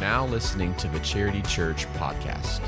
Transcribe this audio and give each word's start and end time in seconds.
now 0.00 0.24
listening 0.26 0.74
to 0.76 0.88
the 0.88 0.98
Charity 1.00 1.42
Church 1.42 1.86
podcast. 1.92 2.62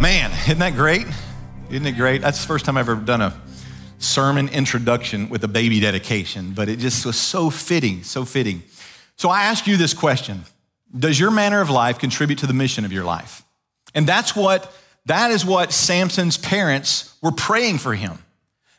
Man, 0.00 0.30
isn't 0.46 0.60
that 0.60 0.74
great? 0.76 1.08
Isn't 1.68 1.84
it 1.84 1.96
great? 1.96 2.22
That's 2.22 2.40
the 2.40 2.46
first 2.46 2.64
time 2.64 2.76
I've 2.76 2.88
ever 2.88 3.00
done 3.00 3.20
a 3.20 3.34
sermon 3.98 4.48
introduction 4.50 5.28
with 5.28 5.42
a 5.42 5.48
baby 5.48 5.80
dedication, 5.80 6.52
but 6.52 6.68
it 6.68 6.78
just 6.78 7.04
was 7.04 7.16
so 7.16 7.50
fitting, 7.50 8.04
so 8.04 8.24
fitting. 8.24 8.62
So 9.16 9.30
I 9.30 9.42
ask 9.42 9.66
you 9.66 9.76
this 9.76 9.92
question 9.92 10.44
Does 10.96 11.18
your 11.18 11.32
manner 11.32 11.60
of 11.60 11.70
life 11.70 11.98
contribute 11.98 12.38
to 12.38 12.46
the 12.46 12.54
mission 12.54 12.84
of 12.84 12.92
your 12.92 13.04
life? 13.04 13.42
And 13.96 14.06
that's 14.06 14.36
what, 14.36 14.72
that 15.06 15.32
is 15.32 15.44
what 15.44 15.72
Samson's 15.72 16.38
parents 16.38 17.16
were 17.20 17.32
praying 17.32 17.78
for 17.78 17.96
him, 17.96 18.18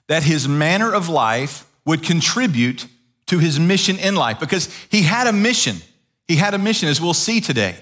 that 0.07 0.23
his 0.23 0.47
manner 0.47 0.93
of 0.93 1.09
life 1.09 1.65
would 1.83 2.03
contribute 2.03 2.87
to 3.29 3.39
his 3.39 3.59
mission 3.59 3.97
in 3.97 4.15
life 4.15 4.39
because 4.39 4.73
he 4.89 5.03
had 5.03 5.27
a 5.27 5.33
mission. 5.33 5.77
He 6.27 6.35
had 6.35 6.53
a 6.53 6.57
mission, 6.57 6.89
as 6.89 7.01
we'll 7.01 7.13
see 7.13 7.41
today. 7.41 7.75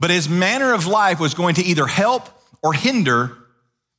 But 0.00 0.10
his 0.10 0.28
manner 0.28 0.72
of 0.72 0.86
life 0.86 1.20
was 1.20 1.34
going 1.34 1.54
to 1.56 1.62
either 1.62 1.86
help 1.86 2.28
or 2.62 2.72
hinder 2.72 3.36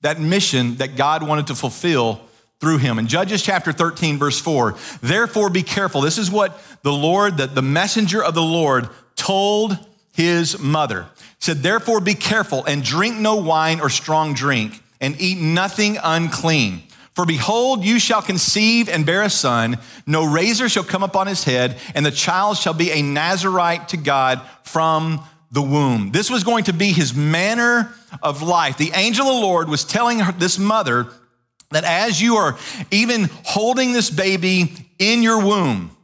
that 0.02 0.20
mission 0.20 0.75
that 0.75 0.95
God 0.95 1.27
wanted 1.27 1.47
to 1.47 1.55
fulfill 1.55 2.21
through 2.59 2.77
him. 2.77 2.99
In 2.99 3.07
Judges 3.07 3.41
chapter 3.41 3.71
13, 3.71 4.17
verse 4.17 4.39
4, 4.39 4.75
therefore 5.02 5.49
be 5.49 5.63
careful. 5.63 6.02
This 6.02 6.17
is 6.17 6.30
what 6.30 6.59
the 6.83 6.91
Lord, 6.91 7.38
that 7.38 7.55
the 7.55 7.61
messenger 7.61 8.23
of 8.23 8.33
the 8.33 8.41
Lord 8.41 8.89
told 9.16 9.77
his 10.13 10.59
mother. 10.59 11.08
said, 11.39 11.58
therefore 11.58 12.02
be 12.02 12.16
careful 12.16 12.66
and 12.66 12.83
drink 12.83 13.17
no 13.17 13.35
wine 13.35 13.80
or 13.80 13.89
strong 13.89 14.33
drink 14.33 14.81
and 14.99 15.19
eat 15.21 15.38
nothing 15.38 15.97
unclean. 16.03 16.83
For 17.13 17.26
behold, 17.26 17.84
you 17.84 17.99
shall 17.99 18.22
conceive 18.22 18.88
and 18.88 19.05
bear 19.05 19.23
a 19.23 19.30
son. 19.30 19.77
No 20.05 20.26
razor 20.26 20.70
shall 20.70 20.84
come 20.84 21.04
upon 21.04 21.27
his 21.27 21.44
head, 21.44 21.77
and 21.94 22.05
the 22.05 22.12
child 22.12 22.58
shall 22.58 22.73
be 22.73 22.91
a 22.91 23.02
Nazarite 23.02 23.89
to 23.89 23.97
God 23.97 24.42
from 24.64 25.22
the 25.52 25.61
womb. 25.61 26.11
This 26.11 26.30
was 26.30 26.44
going 26.44 26.66
to 26.66 26.73
be 26.73 26.92
his 26.92 27.14
manner 27.14 27.94
of 28.22 28.42
life. 28.42 28.78
The 28.78 28.92
angel 28.94 29.28
of 29.28 29.36
the 29.36 29.42
Lord 29.42 29.67
was 29.67 29.83
telling 29.83 30.20
her, 30.20 30.31
this 30.31 30.59
mother 30.59 31.08
that 31.72 31.83
as 31.83 32.22
you 32.22 32.36
are 32.36 32.58
even 32.92 33.30
holding 33.44 33.94
this 33.94 34.09
baby 34.09 34.72
in 34.98 35.23
your 35.23 35.44
womb, 35.44 35.95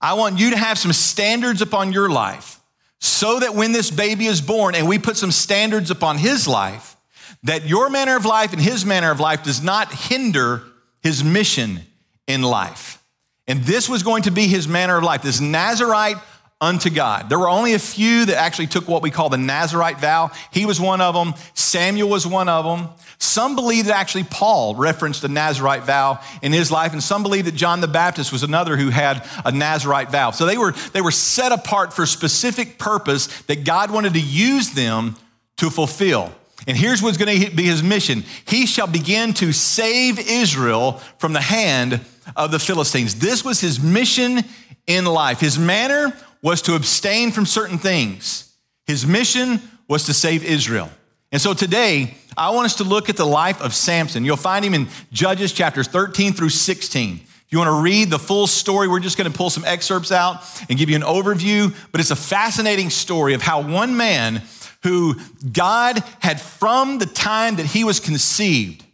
I 0.00 0.14
want 0.14 0.38
you 0.38 0.50
to 0.50 0.56
have 0.56 0.78
some 0.78 0.92
standards 0.92 1.60
upon 1.60 1.92
your 1.92 2.08
life 2.08 2.60
so 3.00 3.40
that 3.40 3.54
when 3.54 3.72
this 3.72 3.90
baby 3.90 4.26
is 4.26 4.40
born 4.40 4.74
and 4.74 4.88
we 4.88 4.98
put 4.98 5.16
some 5.16 5.30
standards 5.30 5.90
upon 5.90 6.18
his 6.18 6.48
life, 6.48 6.96
that 7.44 7.66
your 7.66 7.90
manner 7.90 8.16
of 8.16 8.24
life 8.24 8.52
and 8.52 8.60
his 8.60 8.84
manner 8.84 9.10
of 9.10 9.20
life 9.20 9.42
does 9.42 9.62
not 9.62 9.92
hinder 9.92 10.62
his 11.02 11.22
mission 11.22 11.80
in 12.26 12.42
life. 12.42 13.02
And 13.46 13.62
this 13.62 13.88
was 13.88 14.02
going 14.02 14.24
to 14.24 14.30
be 14.30 14.46
his 14.46 14.68
manner 14.68 14.98
of 14.98 15.04
life, 15.04 15.22
this 15.22 15.40
Nazarite 15.40 16.18
unto 16.60 16.90
God. 16.90 17.28
There 17.28 17.38
were 17.38 17.48
only 17.48 17.74
a 17.74 17.78
few 17.78 18.26
that 18.26 18.36
actually 18.36 18.66
took 18.66 18.88
what 18.88 19.00
we 19.00 19.10
call 19.10 19.28
the 19.28 19.38
Nazarite 19.38 20.00
vow. 20.00 20.32
He 20.52 20.66
was 20.66 20.80
one 20.80 21.00
of 21.00 21.14
them. 21.14 21.34
Samuel 21.54 22.08
was 22.08 22.26
one 22.26 22.48
of 22.48 22.64
them. 22.64 22.88
Some 23.18 23.54
believe 23.54 23.86
that 23.86 23.96
actually 23.96 24.24
Paul 24.24 24.74
referenced 24.74 25.22
the 25.22 25.28
Nazarite 25.28 25.84
vow 25.84 26.20
in 26.42 26.52
his 26.52 26.70
life, 26.70 26.92
and 26.92 27.02
some 27.02 27.22
believe 27.22 27.46
that 27.46 27.54
John 27.54 27.80
the 27.80 27.88
Baptist 27.88 28.32
was 28.32 28.42
another 28.42 28.76
who 28.76 28.90
had 28.90 29.26
a 29.44 29.52
Nazarite 29.52 30.10
vow. 30.10 30.30
So 30.30 30.46
they 30.46 30.58
were, 30.58 30.72
they 30.92 31.00
were 31.00 31.10
set 31.10 31.52
apart 31.52 31.92
for 31.92 32.02
a 32.02 32.06
specific 32.06 32.78
purpose 32.78 33.26
that 33.42 33.64
God 33.64 33.90
wanted 33.90 34.14
to 34.14 34.20
use 34.20 34.70
them 34.70 35.16
to 35.56 35.70
fulfill. 35.70 36.32
And 36.66 36.76
here's 36.76 37.00
what's 37.00 37.16
going 37.16 37.40
to 37.40 37.50
be 37.50 37.64
his 37.64 37.82
mission 37.82 38.24
He 38.46 38.66
shall 38.66 38.86
begin 38.86 39.32
to 39.34 39.52
save 39.52 40.18
Israel 40.18 40.92
from 41.18 41.32
the 41.32 41.40
hand 41.40 42.00
of 42.36 42.50
the 42.50 42.58
Philistines. 42.58 43.16
This 43.16 43.44
was 43.44 43.60
his 43.60 43.80
mission 43.80 44.40
in 44.86 45.04
life. 45.04 45.40
His 45.40 45.58
manner 45.58 46.12
was 46.42 46.62
to 46.62 46.74
abstain 46.74 47.32
from 47.32 47.46
certain 47.46 47.78
things, 47.78 48.52
his 48.86 49.06
mission 49.06 49.60
was 49.86 50.04
to 50.04 50.14
save 50.14 50.44
Israel. 50.44 50.90
And 51.30 51.40
so 51.40 51.52
today, 51.52 52.14
I 52.36 52.50
want 52.50 52.66
us 52.66 52.76
to 52.76 52.84
look 52.84 53.10
at 53.10 53.16
the 53.16 53.26
life 53.26 53.60
of 53.60 53.74
Samson. 53.74 54.24
You'll 54.24 54.36
find 54.36 54.64
him 54.64 54.72
in 54.72 54.88
Judges 55.12 55.52
chapters 55.52 55.88
13 55.88 56.32
through 56.32 56.48
16. 56.50 57.20
If 57.48 57.52
you 57.52 57.58
want 57.58 57.68
to 57.68 57.82
read 57.82 58.10
the 58.10 58.18
full 58.18 58.46
story, 58.46 58.88
we're 58.88 59.00
just 59.00 59.18
going 59.18 59.30
to 59.30 59.36
pull 59.36 59.50
some 59.50 59.64
excerpts 59.64 60.12
out 60.12 60.42
and 60.68 60.78
give 60.78 60.88
you 60.88 60.96
an 60.96 61.02
overview. 61.02 61.74
But 61.92 62.00
it's 62.00 62.10
a 62.10 62.16
fascinating 62.16 62.90
story 62.90 63.34
of 63.34 63.42
how 63.42 63.62
one 63.62 63.96
man 63.96 64.42
who 64.82 65.16
God 65.52 66.02
had, 66.20 66.40
from 66.40 66.98
the 66.98 67.06
time 67.06 67.56
that 67.56 67.66
he 67.66 67.84
was 67.84 68.00
conceived, 68.00 68.84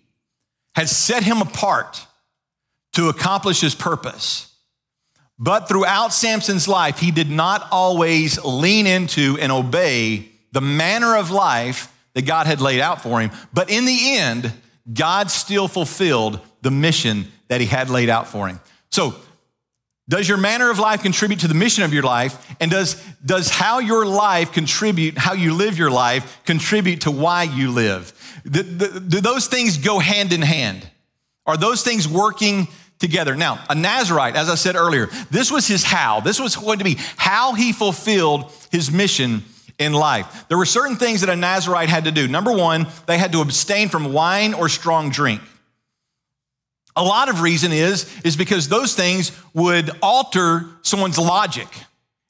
had 0.74 0.88
set 0.88 1.22
him 1.22 1.40
apart 1.40 2.06
to 2.94 3.08
accomplish 3.08 3.60
his 3.60 3.74
purpose. 3.74 4.50
But 5.38 5.68
throughout 5.68 6.12
Samson's 6.12 6.68
life, 6.68 6.98
he 6.98 7.10
did 7.10 7.30
not 7.30 7.66
always 7.70 8.42
lean 8.44 8.86
into 8.86 9.36
and 9.40 9.50
obey 9.50 10.28
the 10.52 10.60
manner 10.60 11.16
of 11.16 11.30
life 11.30 11.92
that 12.14 12.22
God 12.22 12.46
had 12.46 12.60
laid 12.60 12.80
out 12.80 13.02
for 13.02 13.20
him. 13.20 13.32
But 13.52 13.70
in 13.70 13.84
the 13.84 14.16
end, 14.16 14.52
God 14.92 15.30
still 15.30 15.66
fulfilled 15.66 16.40
the 16.62 16.70
mission 16.70 17.26
that 17.48 17.60
he 17.60 17.66
had 17.66 17.90
laid 17.90 18.08
out 18.08 18.28
for 18.28 18.48
him. 18.48 18.60
So, 18.90 19.14
does 20.08 20.28
your 20.28 20.38
manner 20.38 20.70
of 20.70 20.78
life 20.78 21.02
contribute 21.02 21.40
to 21.40 21.48
the 21.48 21.54
mission 21.54 21.82
of 21.82 21.94
your 21.94 22.02
life? 22.02 22.54
And 22.60 22.70
does, 22.70 23.02
does 23.24 23.50
how 23.50 23.78
your 23.78 24.04
life 24.04 24.52
contribute, 24.52 25.16
how 25.16 25.32
you 25.32 25.54
live 25.54 25.78
your 25.78 25.90
life, 25.90 26.42
contribute 26.44 27.02
to 27.02 27.10
why 27.10 27.44
you 27.44 27.70
live? 27.70 28.12
Do, 28.44 28.62
do, 28.62 29.20
those 29.20 29.46
things 29.46 29.78
go 29.78 29.98
hand 29.98 30.32
in 30.32 30.42
hand? 30.42 30.88
Are 31.46 31.56
those 31.56 31.82
things 31.82 32.06
working 32.08 32.68
together. 32.98 33.34
Now, 33.36 33.62
a 33.68 33.74
Nazarite, 33.74 34.36
as 34.36 34.48
I 34.48 34.54
said 34.54 34.76
earlier, 34.76 35.06
this 35.30 35.50
was 35.50 35.66
his 35.66 35.84
how. 35.84 36.20
This 36.20 36.40
was 36.40 36.56
going 36.56 36.78
to 36.78 36.84
be 36.84 36.96
how 37.16 37.54
he 37.54 37.72
fulfilled 37.72 38.50
his 38.70 38.90
mission 38.90 39.44
in 39.78 39.92
life. 39.92 40.46
There 40.48 40.56
were 40.56 40.66
certain 40.66 40.96
things 40.96 41.20
that 41.20 41.28
a 41.28 41.36
Nazarite 41.36 41.88
had 41.88 42.04
to 42.04 42.12
do. 42.12 42.28
Number 42.28 42.52
one, 42.52 42.86
they 43.06 43.18
had 43.18 43.32
to 43.32 43.40
abstain 43.40 43.88
from 43.88 44.12
wine 44.12 44.54
or 44.54 44.68
strong 44.68 45.10
drink. 45.10 45.42
A 46.96 47.02
lot 47.02 47.28
of 47.28 47.40
reason 47.40 47.72
is, 47.72 48.08
is 48.24 48.36
because 48.36 48.68
those 48.68 48.94
things 48.94 49.32
would 49.52 49.90
alter 50.00 50.64
someone's 50.82 51.18
logic. 51.18 51.68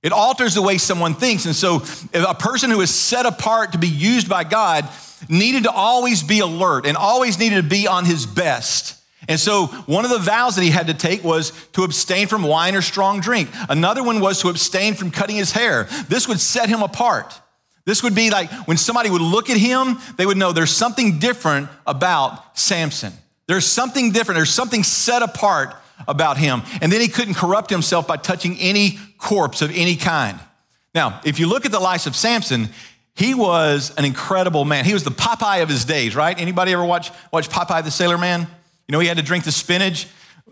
It 0.05 0.13
alters 0.13 0.55
the 0.55 0.63
way 0.63 0.77
someone 0.77 1.15
thinks. 1.15 1.47
And 1.47 1.57
so 1.57 1.83
a 2.13 2.35
person 2.35 2.71
who 2.71 2.83
is 2.83 2.91
set 2.91 3.25
apart 3.25 3.73
to 3.73 3.79
be 3.79 3.89
used 3.89 4.29
by 4.29 4.45
God 4.45 4.87
needed 5.31 5.65
to 5.65 5.71
always 5.73 6.23
be 6.23 6.41
alert 6.41 6.87
and 6.87 6.97
always 6.97 7.39
needed 7.39 7.57
to 7.57 7.69
be 7.69 7.89
on 7.89 8.05
his 8.05 8.27
best. 8.27 9.01
And 9.27 9.41
so, 9.41 9.69
one 9.87 10.05
of 10.05 10.11
the 10.11 10.19
vows 10.19 10.57
that 10.57 10.63
he 10.63 10.69
had 10.69 10.89
to 10.89 10.95
take 10.95 11.25
was 11.25 11.53
to 11.73 11.83
abstain 11.83 12.27
from 12.27 12.43
wine 12.43 12.75
or 12.75 12.83
strong 12.83 13.21
drink. 13.21 13.49
Another 13.71 14.03
one 14.03 14.21
was 14.21 14.43
to 14.43 14.51
abstain 14.51 14.93
from 14.93 15.11
cutting 15.11 15.37
his 15.37 15.53
hair. 15.53 15.85
This 16.09 16.29
would 16.29 16.41
set 16.41 16.69
him 16.69 16.83
apart. 16.83 17.41
This 17.87 18.03
would 18.03 18.15
be 18.15 18.29
like 18.29 18.51
when 18.69 18.77
somebody 18.77 19.09
would 19.09 19.23
look 19.23 19.49
at 19.49 19.57
him, 19.57 19.99
they 20.19 20.27
would 20.27 20.37
know 20.37 20.53
there's 20.53 20.71
something 20.71 21.19
different 21.19 21.71
about 21.87 22.59
Samson. 22.59 23.15
There's 23.47 23.67
something 23.67 24.11
different, 24.11 24.37
there's 24.37 24.53
something 24.53 24.83
set 24.83 25.23
apart 25.23 25.75
about 26.09 26.39
him. 26.39 26.63
And 26.81 26.91
then 26.91 27.01
he 27.01 27.09
couldn't 27.09 27.35
corrupt 27.35 27.71
himself 27.71 28.07
by 28.07 28.17
touching 28.17 28.59
any 28.59 28.99
corpse 29.25 29.63
of 29.63 29.71
any 29.75 29.97
kind. 29.97 30.39
Now, 30.95 31.21
if 31.25 31.41
you 31.41 31.49
look 31.49 31.65
at 31.65 31.73
the 31.73 31.81
life 31.81 32.07
of 32.07 32.15
Samson, 32.15 32.69
he 33.17 33.35
was 33.35 33.93
an 33.97 34.05
incredible 34.05 34.65
man. 34.65 34.85
He 34.85 34.93
was 34.93 35.03
the 35.03 35.11
Popeye 35.11 35.63
of 35.63 35.69
his 35.69 35.85
days, 35.85 36.15
right? 36.15 36.39
Anybody 36.39 36.73
ever 36.73 36.85
watch, 36.85 37.11
watch 37.33 37.49
Popeye 37.49 37.83
the 37.83 37.91
Sailor 37.91 38.19
Man? 38.19 38.43
You 38.87 38.93
know, 38.93 39.01
he 39.01 39.09
had 39.09 39.17
to 39.17 39.23
drink 39.23 39.45
the 39.45 39.53
spinach. 39.53 40.07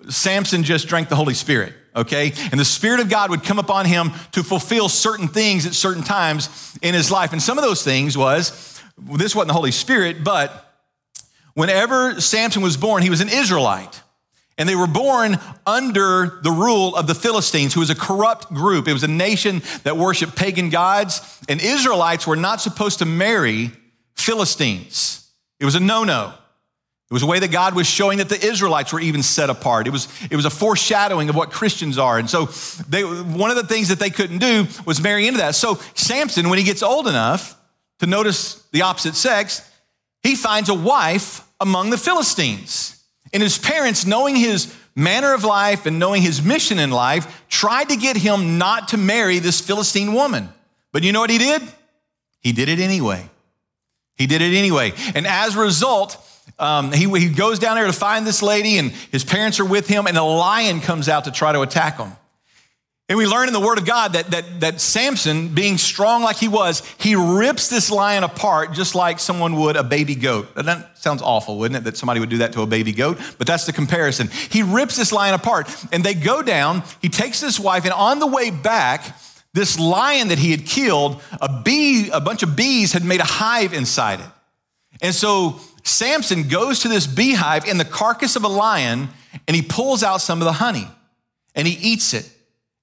Samson 0.09 0.65
just 0.65 0.89
drank 0.89 1.09
the 1.09 1.17
Holy 1.17 1.35
Spirit, 1.35 1.75
okay? 1.95 2.33
And 2.51 2.59
the 2.59 2.65
Spirit 2.65 3.01
of 3.01 3.09
God 3.09 3.31
would 3.31 3.45
come 3.45 3.59
upon 3.59 3.87
him 3.87 4.13
to 4.33 4.43
fulfill 4.43 4.89
certain 4.89 5.29
things 5.29 5.67
at 5.67 5.75
certain 5.75 6.03
times 6.03 6.49
in 6.81 6.95
his 6.95 7.11
life. 7.11 7.33
And 7.33 7.43
some 7.43 7.59
of 7.59 7.65
those 7.65 7.85
things 7.85 8.17
was, 8.17 8.81
this 8.99 9.37
wasn't 9.37 9.49
the 9.49 9.55
Holy 9.55 9.71
Spirit, 9.71 10.25
but 10.25 10.75
whenever 11.55 12.21
Samson 12.21 12.63
was 12.63 12.77
born, 12.77 13.03
he 13.03 13.11
was 13.11 13.21
an 13.21 13.29
Israelite. 13.29 14.03
And 14.63 14.69
they 14.69 14.77
were 14.77 14.87
born 14.87 15.41
under 15.67 16.39
the 16.45 16.53
rule 16.53 16.95
of 16.95 17.09
the 17.09 17.17
Philistines, 17.17 17.75
who 17.75 17.81
was 17.81 17.91
a 17.91 17.97
corrupt 17.97 18.55
group. 18.55 18.87
It 18.87 18.93
was 18.93 19.03
a 19.03 19.09
nation 19.09 19.61
that 19.83 19.97
worshiped 19.97 20.37
pagan 20.37 20.71
gods, 20.71 21.21
and 21.49 21.61
Israelites 21.61 22.29
were 22.29 22.37
not 22.37 22.61
supposed 22.61 23.01
to 23.01 23.05
marry 23.05 23.73
Philistines. 24.15 25.29
It 25.59 25.65
was 25.65 25.75
a 25.75 25.81
no 25.81 26.05
no. 26.05 26.33
It 27.11 27.13
was 27.13 27.25
a 27.25 27.27
way 27.27 27.41
that 27.41 27.51
God 27.51 27.75
was 27.75 27.89
showing 27.89 28.19
that 28.19 28.29
the 28.29 28.41
Israelites 28.41 28.93
were 28.93 29.01
even 29.01 29.25
set 29.25 29.51
apart. 29.51 29.89
It 29.89 29.91
was, 29.91 30.07
it 30.31 30.37
was 30.37 30.45
a 30.45 30.51
foreshadowing 30.51 31.29
of 31.29 31.35
what 31.35 31.51
Christians 31.51 31.99
are. 31.99 32.21
And 32.21 32.31
so 32.31 32.45
they, 32.89 33.03
one 33.03 33.51
of 33.51 33.57
the 33.57 33.67
things 33.67 33.89
that 33.89 33.99
they 33.99 34.11
couldn't 34.11 34.39
do 34.39 34.69
was 34.87 35.03
marry 35.03 35.27
into 35.27 35.39
that. 35.39 35.57
So 35.57 35.81
Samson, 35.95 36.51
when 36.51 36.61
he 36.61 36.65
gets 36.65 36.85
old 36.85 37.09
enough 37.09 37.57
to 37.99 38.07
notice 38.07 38.63
the 38.71 38.83
opposite 38.83 39.17
sex, 39.17 39.69
he 40.23 40.37
finds 40.37 40.69
a 40.69 40.75
wife 40.75 41.45
among 41.61 41.91
the 41.91 41.99
Philistines. 41.99 43.02
And 43.33 43.43
his 43.43 43.59
parents, 43.59 44.05
knowing 44.05 44.37
his 44.37 44.75
manner 44.95 45.33
of 45.33 45.45
life 45.45 45.87
and 45.87 45.99
knowing 45.99 46.23
his 46.23 46.43
mission 46.43 46.79
in 46.79 46.91
life, 46.91 47.45
tried 47.49 47.89
to 47.89 47.97
get 47.97 48.17
him 48.17 48.59
not 48.59 48.89
to 48.89 48.97
marry 48.97 49.39
this 49.39 49.61
Philistine 49.61 50.13
woman. 50.13 50.49
But 50.93 51.03
you 51.03 51.13
know 51.13 51.21
what 51.21 51.31
he 51.31 51.39
did? 51.39 51.63
He 52.41 52.53
did 52.53 52.69
it 52.69 52.79
anyway. 52.79 53.29
He 54.17 54.27
did 54.27 54.43
it 54.43 54.55
anyway. 54.55 54.93
And 55.15 55.27
as 55.27 55.57
a 55.57 55.61
result, 55.61 56.19
um, 56.59 56.93
he, 56.93 57.09
he 57.19 57.29
goes 57.31 57.59
down 57.59 57.77
there 57.77 57.87
to 57.87 57.93
find 57.93 58.27
this 58.27 58.43
lady, 58.43 58.79
and 58.79 58.91
his 59.11 59.25
parents 59.25 59.59
are 59.61 59.65
with 59.65 59.89
him, 59.89 60.07
and 60.07 60.17
a 60.17 60.23
lion 60.23 60.81
comes 60.81 61.09
out 61.09 61.25
to 61.25 61.31
try 61.31 61.53
to 61.53 61.63
attack 61.63 61.99
him. 61.99 62.13
And 63.13 63.19
we 63.19 63.27
learn 63.27 63.47
in 63.47 63.53
the 63.53 63.61
Word 63.61 63.77
of 63.77 63.85
God 63.85 64.15
that, 64.15 64.31
that, 64.31 64.61
that 64.61 64.81
Samson, 64.81 65.49
being 65.49 65.77
strong 65.77 66.23
like 66.23 66.37
he 66.37 66.49
was, 66.49 66.83
he 66.97 67.15
rips 67.15 67.69
this 67.69 67.91
lion 67.91 68.25
apart 68.25 68.73
just 68.73 68.95
like 68.95 69.19
someone 69.19 69.57
would 69.57 69.77
a 69.77 69.85
baby 69.85 70.15
goat. 70.15 70.55
That 70.55 70.97
sounds 70.97 71.21
awful, 71.21 71.59
wouldn't 71.59 71.77
it, 71.77 71.85
that 71.85 71.99
somebody 71.99 72.21
would 72.21 72.31
do 72.31 72.39
that 72.39 72.55
to 72.55 72.63
a 72.63 72.67
baby 72.67 72.93
goat? 72.93 73.19
But 73.37 73.47
that's 73.47 73.67
the 73.67 73.73
comparison. 73.75 74.31
He 74.49 74.63
rips 74.63 74.97
this 74.97 75.13
lion 75.13 75.35
apart, 75.35 75.69
and 75.93 76.03
they 76.03 76.15
go 76.15 76.41
down. 76.41 76.85
He 77.03 77.11
takes 77.11 77.39
his 77.39 77.61
wife, 77.61 77.85
and 77.85 77.93
on 77.93 78.19
the 78.19 78.27
way 78.27 78.49
back, 78.49 79.15
this 79.53 79.79
lion 79.79 80.29
that 80.29 80.39
he 80.39 80.51
had 80.51 80.65
killed, 80.65 81.21
a 81.39 81.61
bee, 81.63 82.09
a 82.11 82.21
bunch 82.23 82.43
of 82.43 82.57
bees 82.57 82.95
had 82.95 83.05
made 83.05 83.21
a 83.21 83.25
hive 83.25 83.75
inside 83.75 84.21
it. 84.21 84.27
And 85.03 85.15
so 85.15 85.61
Samson 85.85 86.49
goes 86.49 86.81
to 86.81 86.89
this 86.89 87.07
beehive 87.07 87.67
in 87.67 87.77
the 87.77 87.85
carcass 87.85 88.37
of 88.37 88.45
a 88.45 88.49
lion, 88.49 89.11
and 89.47 89.55
he 89.55 89.61
pulls 89.61 90.03
out 90.03 90.23
some 90.23 90.41
of 90.41 90.47
the 90.47 90.53
honey, 90.53 90.89
and 91.55 91.69
he 91.69 91.75
eats 91.75 92.15
it 92.15 92.32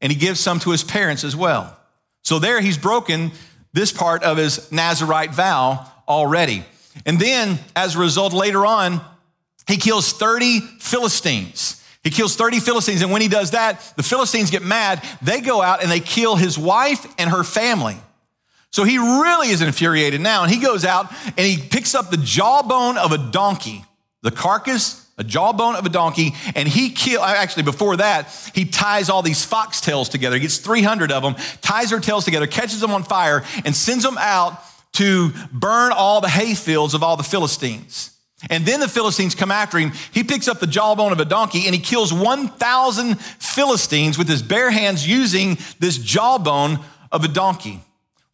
and 0.02 0.12
he 0.12 0.18
gives 0.18 0.40
some 0.40 0.60
to 0.60 0.72
his 0.72 0.84
parents 0.84 1.24
as 1.24 1.36
well. 1.36 1.78
So 2.24 2.40
there 2.40 2.62
he's 2.62 2.78
broken 2.78 3.32
this 3.74 3.92
part 3.92 4.24
of 4.24 4.38
his 4.38 4.72
Nazarite 4.72 5.34
vow 5.34 5.92
already. 6.08 6.64
And 7.06 7.20
then, 7.20 7.60
as 7.76 7.96
a 7.96 8.00
result, 8.00 8.34
later 8.34 8.66
on, 8.66 9.02
he 9.68 9.78
kills 9.78 10.12
30 10.12 10.60
Philistines. 10.80 11.84
He 12.04 12.10
kills 12.10 12.36
30 12.36 12.60
Philistines, 12.60 13.02
and 13.02 13.12
when 13.12 13.22
he 13.22 13.28
does 13.28 13.52
that, 13.52 13.94
the 13.98 14.04
Philistines 14.04 14.52
get 14.52 14.64
mad. 14.64 15.04
They 15.22 15.42
go 15.42 15.62
out 15.62 15.84
and 15.84 15.92
they 15.92 16.00
kill 16.00 16.36
his 16.36 16.58
wife 16.58 17.06
and 17.20 17.30
her 17.30 17.44
family. 17.44 17.98
So 18.72 18.84
he 18.84 18.98
really 18.98 19.50
is 19.50 19.62
infuriated 19.62 20.22
now, 20.22 20.44
and 20.44 20.52
he 20.52 20.60
goes 20.60 20.86
out 20.86 21.12
and 21.26 21.40
he 21.40 21.58
picks 21.58 21.96
up 21.96 22.10
the 22.10 22.18
jawbone 22.18 22.98
of 22.98 23.12
a 23.12 23.18
donkey, 23.18 23.84
the 24.22 24.32
carcass 24.32 25.09
a 25.20 25.24
jawbone 25.24 25.76
of 25.76 25.86
a 25.86 25.90
donkey, 25.90 26.34
and 26.56 26.68
he 26.68 26.90
kill. 26.90 27.22
Actually, 27.22 27.64
before 27.64 27.98
that, 27.98 28.32
he 28.56 28.66
ties 28.66 29.10
all 29.10 29.22
these 29.22 29.46
foxtails 29.46 30.10
together. 30.10 30.38
He 30.38 30.42
gets 30.42 30.58
300 30.58 31.12
of 31.12 31.22
them, 31.22 31.36
ties 31.62 31.92
their 31.92 32.00
tails 32.00 32.26
together, 32.26 32.48
catches 32.48 32.80
them 32.80 32.92
on 32.92 33.04
fire, 33.04 33.44
and 33.66 33.76
sends 33.76 34.04
them 34.04 34.18
out 34.18 34.64
to 34.94 35.32
burn 35.52 35.92
all 35.92 36.22
the 36.22 36.30
hay 36.30 36.56
fields 36.56 36.94
of 36.94 37.04
all 37.04 37.18
the 37.18 37.24
Philistines. 37.24 38.12
And 38.50 38.66
then 38.66 38.80
the 38.80 38.88
Philistines 38.88 39.36
come 39.36 39.52
after 39.52 39.78
him. 39.78 39.92
He 40.14 40.24
picks 40.24 40.48
up 40.48 40.60
the 40.60 40.68
jawbone 40.68 41.12
of 41.12 41.20
a 41.20 41.26
donkey 41.26 41.66
and 41.66 41.76
he 41.76 41.82
kills 41.82 42.14
1,000 42.14 43.20
Philistines 43.20 44.18
with 44.18 44.30
his 44.30 44.42
bare 44.42 44.72
hands 44.72 45.06
using 45.06 45.58
this 45.80 45.98
jawbone 45.98 46.80
of 47.12 47.26
a 47.26 47.28
donkey. 47.28 47.82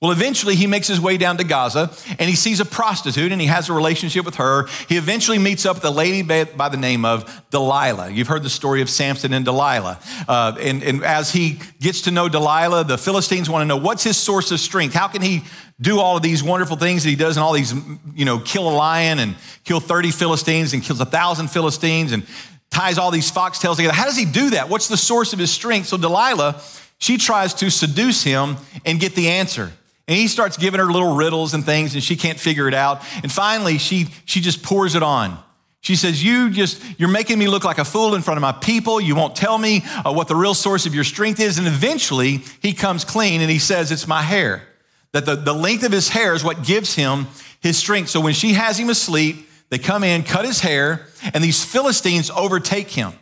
Well, 0.02 0.12
eventually 0.12 0.56
he 0.56 0.68
makes 0.68 0.88
his 0.88 1.00
way 1.00 1.16
down 1.16 1.38
to 1.38 1.46
Gaza 1.46 1.90
and 2.20 2.30
he 2.30 2.36
sees 2.36 2.60
a 2.60 2.66
prostitute 2.66 3.32
and 3.32 3.40
he 3.40 3.48
has 3.48 3.70
a 3.70 3.74
relationship 3.74 4.26
with 4.26 4.36
her. 4.36 4.68
He 4.90 4.98
eventually 4.98 5.38
meets 5.40 5.66
up 5.66 5.78
with 5.78 5.86
a 5.86 5.90
lady 5.90 6.22
by 6.22 6.68
the 6.68 6.78
name 6.78 7.06
of 7.06 7.44
Delilah. 7.50 8.12
You've 8.12 8.28
heard 8.28 8.44
the 8.44 8.50
story 8.50 8.82
of 8.82 8.90
Samson 8.90 9.32
and 9.32 9.46
Delilah. 9.46 9.98
Uh, 10.28 10.58
and, 10.60 10.84
and 10.84 11.04
as 11.04 11.32
he 11.32 11.60
gets 11.80 12.02
to 12.02 12.12
know 12.12 12.28
Delilah, 12.28 12.84
the 12.84 12.98
Philistines 12.98 13.50
want 13.50 13.62
to 13.62 13.66
know 13.66 13.78
what's 13.78 14.04
his 14.04 14.18
source 14.18 14.52
of 14.52 14.60
strength? 14.60 14.94
How 14.94 15.08
can 15.08 15.22
he 15.22 15.44
do 15.80 16.00
all 16.00 16.18
of 16.18 16.24
these 16.24 16.44
wonderful 16.44 16.76
things 16.76 17.04
that 17.04 17.10
he 17.10 17.16
does 17.16 17.38
and 17.38 17.44
all 17.44 17.54
these, 17.54 17.74
you 18.14 18.26
know, 18.26 18.40
kill 18.40 18.68
a 18.68 18.76
lion 18.76 19.20
and 19.20 19.36
kill 19.64 19.80
30 19.80 20.12
Philistines 20.12 20.74
and 20.74 20.84
kills 20.84 21.00
a 21.00 21.06
thousand 21.06 21.48
Philistines 21.48 22.12
and 22.12 22.28
ties 22.70 22.98
all 22.98 23.12
these 23.12 23.32
foxtails 23.32 23.78
together? 23.78 23.96
How 23.96 24.06
does 24.06 24.18
he 24.18 24.26
do 24.26 24.50
that? 24.52 24.68
What's 24.68 24.90
the 24.90 24.98
source 24.98 25.32
of 25.32 25.40
his 25.40 25.52
strength? 25.52 25.88
So 25.88 25.96
Delilah, 25.96 26.62
she 26.98 27.18
tries 27.18 27.54
to 27.56 27.72
seduce 27.72 28.24
him 28.24 28.58
and 28.86 29.00
get 29.00 29.16
the 29.16 29.30
answer. 29.30 29.72
And 30.07 30.18
he 30.18 30.28
starts 30.28 30.57
giving 30.57 30.80
her 30.80 30.92
little 30.92 31.16
riddles 31.16 31.54
and 31.54 31.66
things, 31.66 31.96
and 31.96 32.04
she 32.04 32.16
can't 32.16 32.40
figure 32.40 32.68
it 32.68 32.74
out. 32.74 33.02
And 33.24 33.31
finally, 33.31 33.78
she, 33.80 34.07
she 34.25 34.40
just 34.40 34.62
pours 34.62 34.96
it 34.96 35.02
on. 35.02 35.38
She 35.81 35.96
says, 35.96 36.24
You 36.24 36.50
just, 36.50 36.81
you're 37.00 37.10
making 37.10 37.38
me 37.38 37.48
look 37.48 37.63
like 37.63 37.78
a 37.78 37.86
fool 37.86 38.16
in 38.16 38.22
front 38.22 38.38
of 38.38 38.42
my 38.42 38.52
people. 38.52 39.00
You 39.00 39.16
won't 39.16 39.36
tell 39.36 39.57
me 39.57 39.84
uh, 40.04 40.12
what 40.12 40.28
the 40.28 40.36
real 40.36 40.54
source 40.54 40.86
of 40.86 40.96
your 40.96 41.04
strength 41.04 41.40
is. 41.40 41.57
And 41.57 41.68
eventually, 41.68 42.44
he 42.62 42.74
comes 42.74 43.04
clean 43.04 43.42
and 43.42 43.50
he 43.50 43.60
says, 43.60 43.92
It's 43.92 44.07
my 44.07 44.22
hair. 44.22 44.68
That 45.12 45.25
the, 45.25 45.36
the 45.36 45.54
length 45.54 45.84
of 45.84 45.92
his 45.92 46.10
hair 46.10 46.34
is 46.34 46.44
what 46.44 46.63
gives 46.63 46.96
him 46.96 47.28
his 47.62 47.78
strength. 47.78 48.10
So 48.10 48.19
when 48.19 48.34
she 48.34 48.54
has 48.54 48.80
him 48.80 48.90
asleep, 48.90 49.48
they 49.69 49.78
come 49.78 50.04
in, 50.04 50.24
cut 50.24 50.46
his 50.46 50.60
hair, 50.60 51.08
and 51.34 51.44
these 51.44 51.63
Philistines 51.63 52.30
overtake 52.30 52.90
him. 52.90 53.13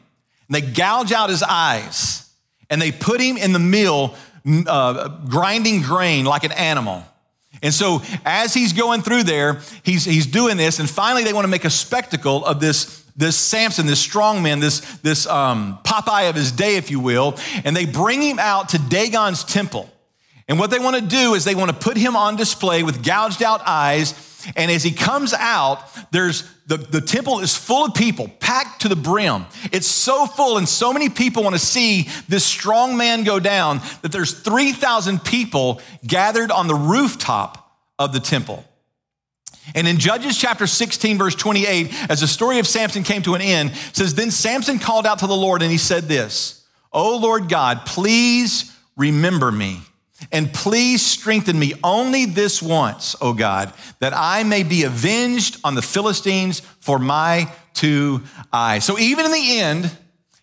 And 0.48 0.56
they 0.56 0.62
gouge 0.62 1.12
out 1.12 1.30
his 1.30 1.44
eyes, 1.44 2.30
and 2.70 2.82
they 2.82 2.92
put 2.92 3.22
him 3.22 3.38
in 3.38 3.54
the 3.54 3.60
mill 3.60 4.16
uh, 4.46 5.08
grinding 5.28 5.82
grain 5.82 6.26
like 6.26 6.44
an 6.44 6.52
animal. 6.52 7.04
And 7.62 7.74
so, 7.74 8.02
as 8.26 8.54
he's 8.54 8.74
going 8.74 9.04
through 9.04 9.24
there, 9.24 9.62
he's, 9.84 10.04
he's 10.04 10.26
doing 10.26 10.58
this, 10.58 10.80
and 10.80 10.90
finally, 10.90 11.24
they 11.24 11.34
want 11.34 11.46
to 11.46 11.50
make 11.50 11.66
a 11.66 11.70
spectacle 11.70 12.46
of 12.46 12.60
this, 12.60 13.06
this 13.16 13.38
Samson, 13.38 13.86
this 13.86 14.00
strong 14.00 14.44
man, 14.44 14.60
this, 14.60 14.80
this 14.98 15.28
um, 15.28 15.80
Popeye 15.84 16.30
of 16.30 16.36
his 16.36 16.52
day, 16.52 16.76
if 16.76 16.92
you 16.92 17.00
will, 17.00 17.38
and 17.64 17.76
they 17.76 17.86
bring 17.86 18.22
him 18.22 18.40
out 18.40 18.70
to 18.70 18.78
Dagon's 18.78 19.44
temple. 19.44 19.90
And 20.48 20.60
what 20.60 20.72
they 20.72 20.80
want 20.80 20.98
to 20.98 21.02
do 21.02 21.36
is 21.36 21.46
they 21.46 21.56
want 21.56 21.72
to 21.72 21.78
put 21.78 21.96
him 21.96 22.16
on 22.16 22.36
display 22.36 22.84
with 22.84 23.04
gouged 23.04 23.42
out 23.42 23.62
eyes. 23.66 24.14
And 24.58 24.70
as 24.70 24.84
he 24.84 24.92
comes 24.92 25.34
out, 25.34 25.88
there's 26.12 26.44
the, 26.66 26.78
the 26.78 27.02
temple 27.02 27.40
is 27.40 27.56
full 27.56 27.86
of 27.86 27.94
people, 27.94 28.30
packed 28.40 28.82
to 28.84 28.90
the 28.90 28.96
brim. 28.96 29.46
It's 29.72 29.88
so 29.88 30.26
full, 30.26 30.58
and 30.58 30.68
so 30.68 30.94
many 30.94 31.10
people 31.10 31.44
want 31.44 31.56
to 31.56 31.60
see 31.60 32.08
this 32.30 32.46
strong 32.46 32.96
man 32.96 33.24
go 33.24 33.40
down 33.40 33.82
that 34.02 34.12
there's 34.12 34.34
3,000 34.34 35.24
people 35.24 35.82
gathered 36.08 36.52
on 36.52 36.68
the 36.68 36.76
rooftop 36.76 37.78
of 38.00 38.14
the 38.14 38.20
temple. 38.20 38.64
And 39.76 39.88
in 39.88 39.98
Judges 39.98 40.38
chapter 40.38 40.68
16, 40.68 41.18
verse 41.18 41.36
28, 41.36 42.10
as 42.10 42.22
the 42.22 42.28
story 42.28 42.60
of 42.60 42.68
Samson 42.68 43.04
came 43.04 43.22
to 43.24 43.36
an 43.36 43.42
end, 43.42 43.74
says, 43.94 44.14
Then 44.14 44.32
Samson 44.32 44.80
called 44.80 45.06
out 45.06 45.20
to 45.20 45.28
the 45.28 45.36
Lord 45.36 45.62
and 45.62 45.72
he 45.72 45.78
said 45.78 46.04
this, 46.04 46.66
Oh 46.92 47.18
Lord 47.18 47.50
God, 47.50 47.86
please 47.86 48.76
remember 48.96 49.52
me 49.52 49.80
and 50.32 50.54
please 50.54 51.06
strengthen 51.06 51.58
me 51.58 51.74
only 51.84 52.26
this 52.26 52.62
once, 52.62 53.16
O 53.22 53.34
God, 53.34 53.74
that 54.00 54.14
I 54.16 54.44
may 54.44 54.64
be 54.64 54.84
avenged 54.84 55.58
on 55.64 55.76
the 55.76 55.82
Philistines 55.82 56.60
for 56.80 57.00
my 57.00 57.52
two 57.74 58.22
eyes. 58.52 58.86
So 58.86 58.98
even 59.00 59.26
in 59.26 59.32
the 59.32 59.60
end, 59.60 59.98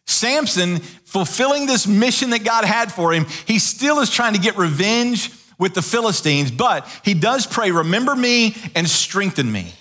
Samson, 0.06 0.78
fulfilling 0.78 1.66
this 1.66 1.86
mission 1.86 2.30
that 2.30 2.44
God 2.44 2.64
had 2.64 2.92
for 2.92 3.12
him, 3.12 3.26
he 3.46 3.58
still 3.58 4.00
is 4.00 4.10
trying 4.10 4.34
to 4.34 4.40
get 4.40 4.56
revenge 4.56 5.30
with 5.58 5.74
the 5.74 5.82
Philistines, 5.82 6.50
but 6.50 6.88
he 7.04 7.14
does 7.14 7.46
pray, 7.46 7.70
Remember 7.70 8.16
me 8.16 8.56
and 8.74 8.88
strengthen 8.88 9.52
me. 9.52 9.72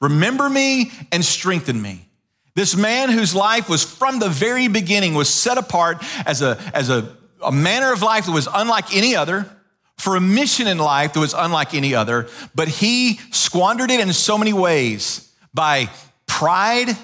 Remember 0.00 0.48
me 0.48 0.92
and 1.10 1.24
strengthen 1.24 1.80
me. 1.80 2.08
This 2.54 2.76
man 2.76 3.10
whose 3.10 3.34
life 3.34 3.68
was 3.68 3.82
from 3.82 4.20
the 4.20 4.28
very 4.28 4.68
beginning 4.68 5.14
was 5.14 5.28
set 5.28 5.58
apart 5.58 5.98
as 6.24 6.40
a, 6.40 6.56
as 6.72 6.88
a 6.88 7.16
a 7.44 7.52
manner 7.52 7.92
of 7.92 8.02
life 8.02 8.26
that 8.26 8.32
was 8.32 8.48
unlike 8.52 8.94
any 8.94 9.14
other, 9.16 9.50
for 9.96 10.16
a 10.16 10.20
mission 10.20 10.66
in 10.66 10.78
life 10.78 11.12
that 11.12 11.20
was 11.20 11.34
unlike 11.34 11.74
any 11.74 11.94
other, 11.94 12.28
but 12.54 12.68
he 12.68 13.20
squandered 13.30 13.90
it 13.90 14.00
in 14.00 14.12
so 14.12 14.36
many 14.36 14.52
ways 14.52 15.32
by 15.52 15.88
pride, 16.26 16.96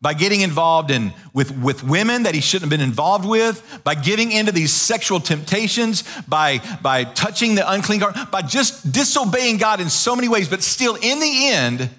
by 0.00 0.14
getting 0.14 0.40
involved 0.40 0.90
in 0.90 1.12
with, 1.34 1.56
with 1.58 1.84
women 1.84 2.22
that 2.22 2.34
he 2.34 2.40
shouldn't 2.40 2.70
have 2.70 2.78
been 2.78 2.88
involved 2.88 3.26
with, 3.26 3.80
by 3.84 3.94
giving 3.94 4.32
into 4.32 4.50
these 4.50 4.72
sexual 4.72 5.20
temptations, 5.20 6.04
by, 6.26 6.60
by 6.80 7.04
touching 7.04 7.54
the 7.54 7.70
unclean 7.70 8.00
garment, 8.00 8.30
by 8.30 8.42
just 8.42 8.92
disobeying 8.92 9.58
God 9.58 9.80
in 9.80 9.90
so 9.90 10.16
many 10.16 10.28
ways. 10.28 10.48
But 10.48 10.62
still, 10.62 10.94
in 10.94 11.20
the 11.20 11.48
end, 11.48 11.90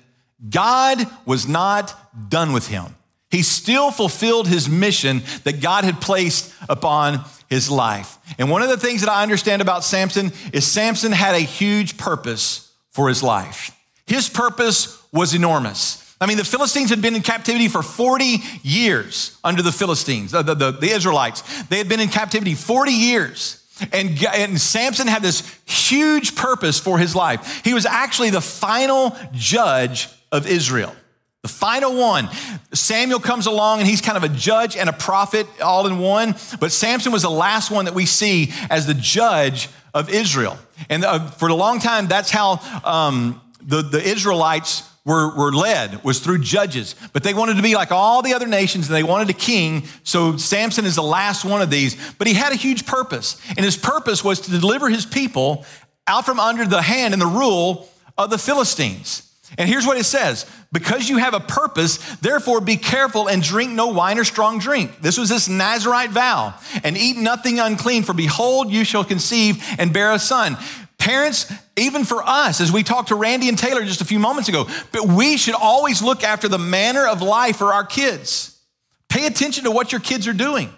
God 0.49 1.05
was 1.25 1.47
not 1.47 1.95
done 2.29 2.53
with 2.53 2.67
him. 2.67 2.95
He 3.29 3.43
still 3.43 3.91
fulfilled 3.91 4.47
his 4.47 4.67
mission 4.67 5.21
that 5.43 5.61
God 5.61 5.83
had 5.83 6.01
placed 6.01 6.51
upon 6.67 7.23
his 7.49 7.69
life. 7.69 8.17
And 8.37 8.49
one 8.49 8.61
of 8.61 8.69
the 8.69 8.77
things 8.77 9.01
that 9.01 9.09
I 9.09 9.23
understand 9.23 9.61
about 9.61 9.83
Samson 9.83 10.31
is 10.53 10.65
Samson 10.65 11.11
had 11.11 11.35
a 11.35 11.39
huge 11.39 11.97
purpose 11.97 12.71
for 12.91 13.09
his 13.09 13.23
life. 13.23 13.75
His 14.05 14.29
purpose 14.29 15.01
was 15.11 15.33
enormous. 15.33 16.05
I 16.21 16.25
mean, 16.25 16.37
the 16.37 16.43
Philistines 16.43 16.89
had 16.89 17.01
been 17.01 17.15
in 17.15 17.21
captivity 17.21 17.67
for 17.67 17.81
40 17.81 18.37
years 18.61 19.37
under 19.43 19.61
the 19.61 19.71
Philistines, 19.71 20.31
the, 20.31 20.43
the, 20.43 20.71
the 20.71 20.89
Israelites. 20.91 21.63
They 21.63 21.77
had 21.77 21.87
been 21.87 22.01
in 22.01 22.09
captivity 22.09 22.55
40 22.55 22.91
years. 22.91 23.55
And, 23.93 24.21
and 24.25 24.59
Samson 24.59 25.07
had 25.07 25.21
this 25.21 25.41
huge 25.65 26.35
purpose 26.35 26.79
for 26.79 26.99
his 26.99 27.15
life. 27.15 27.61
He 27.63 27.73
was 27.73 27.85
actually 27.85 28.29
the 28.31 28.41
final 28.41 29.15
judge 29.31 30.09
of 30.31 30.45
Israel. 30.45 30.93
The 31.41 31.47
final 31.47 31.95
one. 31.95 32.27
Samuel 32.73 33.19
comes 33.19 33.45
along 33.45 33.79
and 33.79 33.87
he's 33.87 34.01
kind 34.01 34.17
of 34.17 34.23
a 34.23 34.29
judge 34.29 34.75
and 34.75 34.89
a 34.89 34.93
prophet 34.93 35.47
all 35.61 35.87
in 35.87 35.99
one. 35.99 36.35
But 36.59 36.73
Samson 36.73 37.13
was 37.13 37.21
the 37.21 37.29
last 37.29 37.71
one 37.71 37.85
that 37.85 37.93
we 37.93 38.05
see 38.05 38.51
as 38.69 38.85
the 38.85 38.93
judge 38.93 39.69
of 39.93 40.09
Israel. 40.09 40.57
And 40.89 41.05
uh, 41.05 41.29
for 41.31 41.47
a 41.47 41.53
long 41.53 41.79
time, 41.79 42.07
that's 42.07 42.29
how 42.29 42.59
um, 42.83 43.41
the, 43.61 43.81
the 43.81 44.01
Israelites 44.01 44.83
were, 45.05 45.33
were 45.33 45.53
led, 45.53 46.03
was 46.03 46.19
through 46.19 46.39
judges. 46.39 46.93
But 47.13 47.23
they 47.23 47.33
wanted 47.33 47.55
to 47.55 47.63
be 47.63 47.73
like 47.73 47.91
all 47.91 48.21
the 48.21 48.33
other 48.33 48.47
nations 48.47 48.87
and 48.87 48.95
they 48.95 49.03
wanted 49.03 49.29
a 49.29 49.33
king. 49.33 49.83
So 50.03 50.35
Samson 50.35 50.85
is 50.85 50.95
the 50.95 51.03
last 51.03 51.45
one 51.45 51.61
of 51.61 51.69
these. 51.69 51.95
But 52.17 52.27
he 52.27 52.33
had 52.33 52.51
a 52.51 52.55
huge 52.55 52.85
purpose. 52.85 53.41
And 53.49 53.59
his 53.59 53.77
purpose 53.77 54.25
was 54.25 54.41
to 54.41 54.51
deliver 54.51 54.89
his 54.89 55.05
people 55.05 55.65
out 56.05 56.25
from 56.25 56.39
under 56.39 56.65
the 56.65 56.81
hand 56.81 57.13
and 57.13 57.21
the 57.21 57.27
rule 57.27 57.87
of 58.17 58.29
the 58.29 58.37
Philistines. 58.37 59.28
And 59.57 59.67
here's 59.67 59.85
what 59.85 59.97
it 59.97 60.03
says 60.03 60.45
Because 60.71 61.09
you 61.09 61.17
have 61.17 61.33
a 61.33 61.39
purpose, 61.39 61.97
therefore 62.17 62.61
be 62.61 62.77
careful 62.77 63.27
and 63.27 63.41
drink 63.41 63.71
no 63.71 63.87
wine 63.87 64.19
or 64.19 64.23
strong 64.23 64.59
drink. 64.59 65.01
This 65.01 65.17
was 65.17 65.29
this 65.29 65.49
Nazarite 65.49 66.11
vow. 66.11 66.53
And 66.83 66.97
eat 66.97 67.17
nothing 67.17 67.59
unclean, 67.59 68.03
for 68.03 68.13
behold, 68.13 68.71
you 68.71 68.83
shall 68.83 69.03
conceive 69.03 69.63
and 69.77 69.91
bear 69.91 70.11
a 70.11 70.19
son. 70.19 70.57
Parents, 70.97 71.51
even 71.77 72.03
for 72.03 72.21
us, 72.23 72.59
as 72.59 72.71
we 72.71 72.83
talked 72.83 73.07
to 73.07 73.15
Randy 73.15 73.47
and 73.47 73.57
Taylor 73.57 73.83
just 73.85 74.01
a 74.01 74.05
few 74.05 74.19
moments 74.19 74.49
ago, 74.49 74.67
but 74.91 75.07
we 75.07 75.37
should 75.37 75.55
always 75.55 76.01
look 76.01 76.23
after 76.23 76.47
the 76.47 76.57
manner 76.59 77.07
of 77.07 77.21
life 77.21 77.55
for 77.55 77.73
our 77.73 77.85
kids. 77.85 78.59
Pay 79.07 79.25
attention 79.25 79.63
to 79.63 79.71
what 79.71 79.91
your 79.91 80.01
kids 80.01 80.27
are 80.27 80.33
doing. 80.33 80.69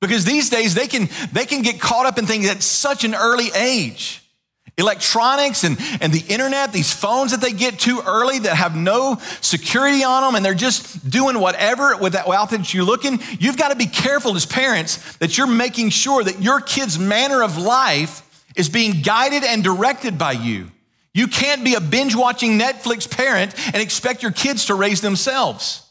Because 0.00 0.24
these 0.24 0.48
days 0.48 0.74
they 0.74 0.86
can, 0.86 1.08
they 1.32 1.44
can 1.44 1.60
get 1.62 1.78
caught 1.78 2.06
up 2.06 2.18
in 2.18 2.26
things 2.26 2.48
at 2.48 2.62
such 2.62 3.04
an 3.04 3.14
early 3.14 3.50
age. 3.54 4.19
Electronics 4.80 5.64
and, 5.64 5.78
and 6.00 6.12
the 6.12 6.24
internet, 6.32 6.72
these 6.72 6.92
phones 6.92 7.30
that 7.30 7.40
they 7.40 7.52
get 7.52 7.78
too 7.78 8.02
early 8.04 8.38
that 8.40 8.56
have 8.56 8.74
no 8.74 9.20
security 9.40 10.02
on 10.02 10.22
them 10.22 10.34
and 10.34 10.44
they're 10.44 10.54
just 10.54 11.08
doing 11.08 11.38
whatever 11.38 11.96
without 11.96 12.74
you 12.74 12.84
looking. 12.84 13.20
You've 13.38 13.56
got 13.56 13.68
to 13.68 13.76
be 13.76 13.86
careful 13.86 14.34
as 14.36 14.46
parents 14.46 15.16
that 15.18 15.38
you're 15.38 15.46
making 15.46 15.90
sure 15.90 16.24
that 16.24 16.42
your 16.42 16.60
kid's 16.60 16.98
manner 16.98 17.42
of 17.42 17.58
life 17.58 18.26
is 18.56 18.68
being 18.68 19.02
guided 19.02 19.44
and 19.44 19.62
directed 19.62 20.18
by 20.18 20.32
you. 20.32 20.70
You 21.12 21.26
can't 21.26 21.64
be 21.64 21.74
a 21.74 21.80
binge 21.80 22.14
watching 22.14 22.58
Netflix 22.58 23.10
parent 23.10 23.54
and 23.66 23.76
expect 23.76 24.22
your 24.22 24.32
kids 24.32 24.66
to 24.66 24.74
raise 24.74 25.00
themselves. 25.00 25.86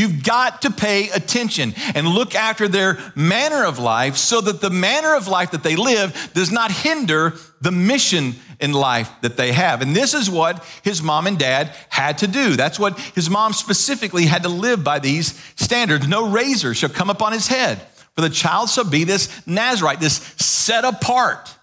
You've 0.00 0.24
got 0.24 0.62
to 0.62 0.70
pay 0.70 1.10
attention 1.10 1.74
and 1.94 2.08
look 2.08 2.34
after 2.34 2.68
their 2.68 2.98
manner 3.14 3.66
of 3.66 3.78
life 3.78 4.16
so 4.16 4.40
that 4.40 4.62
the 4.62 4.70
manner 4.70 5.14
of 5.14 5.28
life 5.28 5.50
that 5.50 5.62
they 5.62 5.76
live 5.76 6.30
does 6.32 6.50
not 6.50 6.72
hinder 6.72 7.34
the 7.60 7.70
mission 7.70 8.36
in 8.60 8.72
life 8.72 9.10
that 9.20 9.36
they 9.36 9.52
have. 9.52 9.82
And 9.82 9.94
this 9.94 10.14
is 10.14 10.30
what 10.30 10.64
his 10.82 11.02
mom 11.02 11.26
and 11.26 11.38
dad 11.38 11.76
had 11.90 12.16
to 12.18 12.26
do. 12.26 12.56
That's 12.56 12.78
what 12.78 12.98
his 12.98 13.28
mom 13.28 13.52
specifically 13.52 14.24
had 14.24 14.44
to 14.44 14.48
live 14.48 14.82
by 14.82 15.00
these 15.00 15.38
standards. 15.56 16.08
No 16.08 16.30
razor 16.30 16.72
shall 16.72 16.88
come 16.88 17.10
upon 17.10 17.34
his 17.34 17.48
head, 17.48 17.82
for 18.14 18.22
the 18.22 18.30
child 18.30 18.70
shall 18.70 18.88
be 18.88 19.04
this 19.04 19.46
Nazarite, 19.46 20.00
this 20.00 20.16
set 20.38 20.86
apart 20.86 21.54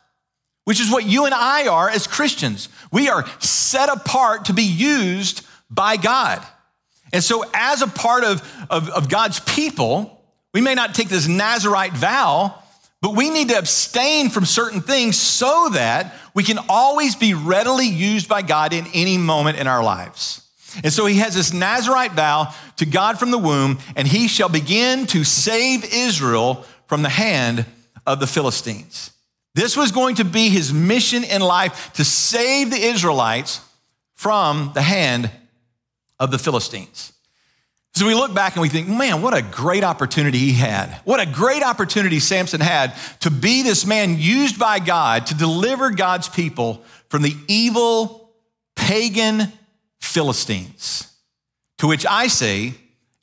which 0.67 0.82
is 0.82 0.91
what 0.91 1.06
you 1.06 1.24
and 1.24 1.34
I 1.34 1.67
are 1.67 1.89
as 1.89 2.08
Christians. 2.08 2.67
We 2.91 3.08
are 3.08 3.25
set 3.39 3.88
apart 3.88 4.44
to 4.46 4.53
be 4.53 4.63
used 4.63 5.48
by 5.70 5.96
God. 5.96 6.46
And 7.14 7.24
so, 7.24 7.44
as 7.54 7.82
a 7.82 7.88
part 7.88 8.24
of, 8.24 8.42
of, 8.70 8.90
of, 8.90 9.10
God's 9.10 9.40
people, 9.40 10.22
we 10.54 10.62
may 10.62 10.76
not 10.76 10.94
take 10.94 11.10
this 11.10 11.28
Nazarite 11.28 11.94
vow, 11.94 12.62
but 13.02 13.16
we 13.16 13.30
need 13.30 13.50
to 13.50 13.58
abstain 13.58 14.30
from 14.30 14.46
certain 14.46 14.82
things 14.82 15.18
so 15.18 15.70
that 15.74 16.14
we 16.34 16.44
can 16.44 16.60
always 16.68 17.16
be 17.16 17.34
readily 17.34 17.88
used 17.88 18.28
by 18.28 18.42
God 18.42 18.74
in 18.74 18.86
any 18.94 19.18
moment 19.18 19.58
in 19.58 19.68
our 19.68 19.84
lives. 19.84 20.42
And 20.84 20.92
so 20.92 21.06
he 21.06 21.18
has 21.18 21.34
this 21.34 21.54
Nazarite 21.54 22.12
vow 22.12 22.54
to 22.78 22.86
God 22.86 23.18
from 23.20 23.32
the 23.32 23.38
womb, 23.38 23.80
and 23.96 24.08
he 24.08 24.28
shall 24.28 24.50
begin 24.50 25.06
to 25.08 25.24
save 25.24 25.86
Israel 25.94 26.66
from 26.88 27.04
the 27.04 27.10
hand 27.10 27.66
of 28.06 28.20
the 28.20 28.28
Philistines. 28.28 29.12
This 29.56 29.76
was 29.76 29.92
going 29.92 30.16
to 30.16 30.26
be 30.26 30.50
his 30.50 30.74
mission 30.74 31.24
in 31.24 31.42
life 31.42 31.94
to 31.94 32.04
save 32.04 32.70
the 32.70 32.78
Israelites 32.78 33.62
from 34.16 34.72
the 34.74 34.82
hand 34.82 35.32
of 36.20 36.32
the 36.32 36.38
Philistines. 36.38 37.14
So 37.94 38.06
we 38.06 38.14
look 38.14 38.34
back 38.34 38.56
and 38.56 38.62
we 38.62 38.70
think, 38.70 38.88
man, 38.88 39.24
what 39.24 39.36
a 39.36 39.42
great 39.42 39.84
opportunity 39.84 40.38
he 40.38 40.54
had. 40.54 41.00
What 41.04 41.20
a 41.20 41.26
great 41.26 41.64
opportunity 41.64 42.20
Samson 42.20 42.62
had 42.62 42.94
to 43.22 43.32
be 43.32 43.64
this 43.64 43.88
man 43.88 44.20
used 44.20 44.60
by 44.60 44.78
God 44.78 45.26
to 45.28 45.36
deliver 45.36 45.90
God's 45.90 46.30
people 46.30 46.84
from 47.10 47.24
the 47.24 47.36
evil, 47.48 48.30
pagan 48.76 49.52
Philistines. 50.00 51.12
To 51.80 51.88
which 51.88 52.06
I 52.06 52.28
say, 52.28 52.76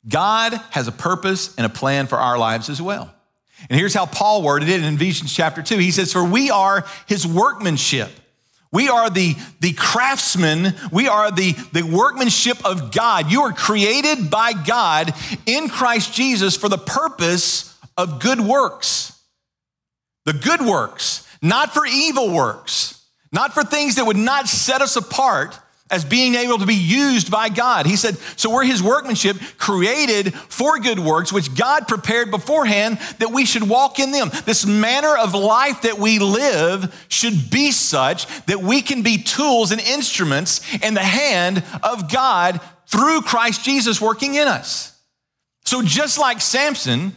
God 0.07 0.53
has 0.71 0.89
a 0.89 0.91
purpose 0.91 1.55
and 1.55 1.65
a 1.65 1.69
plan 1.69 2.07
for 2.07 2.17
our 2.17 2.37
lives 2.37 2.69
as 2.69 2.81
well. 2.81 3.13
And 3.69 3.79
here's 3.79 3.93
how 3.93 4.05
Paul 4.05 4.41
worded 4.41 4.69
it 4.69 4.83
in 4.83 4.93
Ephesians 4.93 5.33
chapter 5.33 5.61
2. 5.63 5.77
He 5.77 5.91
says, 5.91 6.11
For 6.11 6.23
we 6.23 6.51
are 6.51 6.85
his 7.07 7.25
workmanship. 7.25 8.09
We 8.71 8.89
are 8.89 9.09
the, 9.09 9.35
the 9.61 9.73
craftsmen. 9.73 10.75
We 10.91 11.07
are 11.07 11.31
the, 11.31 11.53
the 11.71 11.83
workmanship 11.83 12.65
of 12.65 12.91
God. 12.91 13.31
You 13.31 13.43
are 13.43 13.53
created 13.53 14.29
by 14.29 14.53
God 14.53 15.13
in 15.45 15.69
Christ 15.69 16.13
Jesus 16.13 16.57
for 16.57 16.67
the 16.67 16.77
purpose 16.77 17.77
of 17.97 18.19
good 18.19 18.41
works. 18.41 19.17
The 20.25 20.33
good 20.33 20.61
works, 20.61 21.27
not 21.41 21.73
for 21.73 21.85
evil 21.85 22.33
works, 22.33 23.05
not 23.31 23.53
for 23.53 23.63
things 23.63 23.95
that 23.95 24.05
would 24.05 24.17
not 24.17 24.47
set 24.47 24.81
us 24.81 24.95
apart, 24.95 25.57
as 25.91 26.03
being 26.03 26.33
able 26.33 26.57
to 26.57 26.65
be 26.65 26.73
used 26.73 27.29
by 27.29 27.47
God. 27.47 27.85
He 27.85 27.95
said, 27.95 28.17
So 28.37 28.51
we're 28.51 28.65
his 28.65 28.81
workmanship 28.81 29.37
created 29.57 30.33
for 30.33 30.79
good 30.79 30.99
works, 30.99 31.31
which 31.31 31.53
God 31.53 31.87
prepared 31.87 32.31
beforehand 32.31 32.97
that 33.19 33.31
we 33.31 33.45
should 33.45 33.69
walk 33.69 33.99
in 33.99 34.11
them. 34.11 34.31
This 34.45 34.65
manner 34.65 35.15
of 35.15 35.35
life 35.35 35.83
that 35.83 35.99
we 35.99 36.17
live 36.17 37.05
should 37.07 37.51
be 37.51 37.71
such 37.71 38.25
that 38.45 38.61
we 38.61 38.81
can 38.81 39.03
be 39.03 39.19
tools 39.19 39.71
and 39.71 39.79
instruments 39.79 40.61
in 40.81 40.95
the 40.95 41.01
hand 41.01 41.63
of 41.83 42.11
God 42.11 42.59
through 42.87 43.21
Christ 43.21 43.63
Jesus 43.63 44.01
working 44.01 44.35
in 44.35 44.47
us. 44.47 44.99
So 45.65 45.83
just 45.83 46.17
like 46.17 46.41
Samson, 46.41 47.13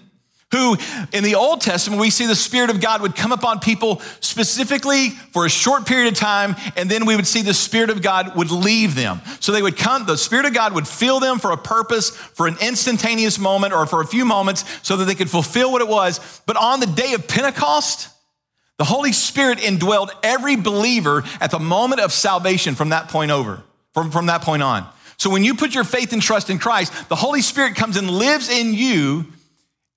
who 0.51 0.77
in 1.13 1.25
the 1.25 1.35
Old 1.35 1.61
Testament, 1.61 2.01
we 2.01 2.09
see 2.09 2.27
the 2.27 2.35
Spirit 2.35 2.71
of 2.71 2.81
God 2.81 3.03
would 3.03 3.15
come 3.15 3.33
upon 3.33 3.61
people 3.61 4.01
specifically 4.21 5.11
for 5.11 5.45
a 5.45 5.51
short 5.51 5.87
period 5.87 6.11
of 6.11 6.19
time, 6.19 6.57
and 6.75 6.91
then 6.91 7.05
we 7.05 7.17
would 7.17 7.27
see 7.27 7.43
the 7.43 7.53
Spirit 7.53 7.91
of 7.91 8.01
God 8.01 8.35
would 8.35 8.51
leave 8.51 8.95
them. 8.95 9.21
So 9.41 9.53
they 9.53 9.61
would 9.61 9.77
come, 9.77 10.07
the 10.07 10.17
Spirit 10.17 10.47
of 10.47 10.55
God 10.55 10.73
would 10.73 10.89
fill 10.89 11.21
them 11.21 11.39
for 11.39 11.51
a 11.51 11.59
purpose, 11.59 12.11
for 12.11 12.47
an 12.47 12.57
instantaneous 12.63 13.39
moment, 13.39 13.75
or 13.75 13.85
for 13.85 14.01
a 14.01 14.07
few 14.07 14.25
moments, 14.25 14.65
so 14.83 14.97
that 14.97 15.05
they 15.05 15.15
could 15.15 15.29
fulfill 15.29 15.71
what 15.71 15.83
it 15.83 15.89
was. 15.89 16.41
But 16.47 16.57
on 16.57 16.81
the 16.81 16.87
day 16.87 17.13
of 17.13 17.29
Pentecost, 17.29 18.09
the 18.79 18.85
Holy 18.85 19.13
Spirit 19.13 19.59
indwelled 19.59 20.11
every 20.23 20.57
believer 20.57 21.25
at 21.41 21.51
the 21.51 21.59
moment 21.59 22.01
of 22.01 22.11
salvation 22.11 22.75
from 22.75 22.91
that 22.91 23.09
point 23.09 23.31
over, 23.31 23.63
from, 23.93 24.11
from 24.11 24.27
that 24.27 24.41
point 24.41 24.63
on. 24.63 24.89
So 25.19 25.29
when 25.29 25.45
you 25.45 25.55
put 25.57 25.75
your 25.75 25.85
faith 25.85 26.13
and 26.13 26.23
trust 26.23 26.49
in 26.49 26.59
Christ, 26.59 27.09
the 27.09 27.17
Holy 27.17 27.43
Spirit 27.43 27.75
comes 27.75 27.97
and 27.97 28.09
lives 28.09 28.49
in 28.49 28.73
you 28.73 29.27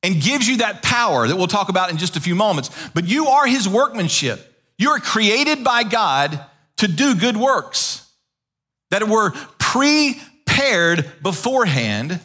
and 0.04 0.22
gives 0.22 0.48
you 0.48 0.58
that 0.58 0.82
power 0.82 1.28
that 1.28 1.36
we'll 1.36 1.48
talk 1.48 1.70
about 1.70 1.92
in 1.92 1.98
just 1.98 2.16
a 2.16 2.22
few 2.22 2.36
moments. 2.36 2.70
But 2.94 3.08
you 3.08 3.28
are 3.28 3.46
his 3.46 3.68
workmanship. 3.68 4.48
You 4.78 4.90
are 4.90 5.00
created 5.00 5.64
by 5.64 5.84
God 5.84 6.44
to 6.78 6.88
do 6.88 7.16
good 7.16 7.38
works 7.38 8.10
that 8.90 9.08
were 9.08 9.32
prepared 9.60 11.12
beforehand 11.22 12.20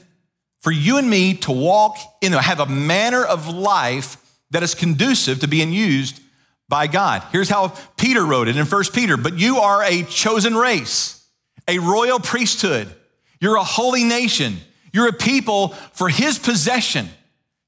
for 0.60 0.72
you 0.72 0.98
and 0.98 1.08
me 1.08 1.34
to 1.34 1.52
walk 1.52 1.96
in, 2.20 2.32
have 2.32 2.60
a 2.60 2.66
manner 2.66 3.24
of 3.24 3.48
life 3.48 4.16
that 4.50 4.62
is 4.62 4.74
conducive 4.74 5.40
to 5.40 5.46
being 5.46 5.72
used 5.72 6.20
by 6.68 6.86
God. 6.86 7.22
Here's 7.30 7.48
how 7.48 7.68
Peter 7.96 8.24
wrote 8.24 8.48
it 8.48 8.56
in 8.56 8.66
1 8.66 8.84
Peter, 8.92 9.16
but 9.16 9.38
you 9.38 9.58
are 9.58 9.84
a 9.84 10.02
chosen 10.04 10.56
race, 10.56 11.24
a 11.68 11.78
royal 11.78 12.18
priesthood. 12.18 12.92
You're 13.40 13.56
a 13.56 13.64
holy 13.64 14.02
nation. 14.02 14.56
You're 14.92 15.08
a 15.08 15.12
people 15.12 15.68
for 15.92 16.08
his 16.08 16.38
possession 16.38 17.08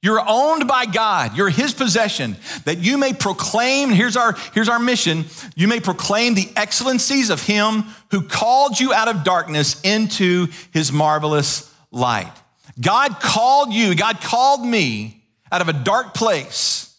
you're 0.00 0.23
owned 0.25 0.69
by 0.69 0.87
God. 0.87 1.37
You're 1.37 1.49
his 1.49 1.75
possession 1.75 2.37
that 2.64 2.78
you 2.78 2.99
may 2.99 3.12
proclaim, 3.12 3.90
here's 3.90 4.17
our, 4.17 4.37
here's 4.55 4.69
our 4.69 4.78
mission. 4.78 5.25
You 5.57 5.67
may 5.67 5.81
proclaim 5.81 6.35
the 6.35 6.49
excellencies 6.55 7.31
of 7.31 7.43
him 7.43 7.85
who 8.12 8.23
called 8.23 8.78
you 8.78 8.93
out 8.93 9.09
of 9.09 9.25
darkness 9.25 9.81
into 9.83 10.47
his 10.73 10.93
marvelous 10.93 11.75
light. 11.90 12.33
God 12.81 13.19
called 13.21 13.73
you, 13.73 13.97
God 13.97 14.21
called 14.21 14.64
me 14.64 15.25
out 15.50 15.62
of 15.62 15.69
a 15.69 15.73
dark 15.73 16.14
place, 16.14 16.97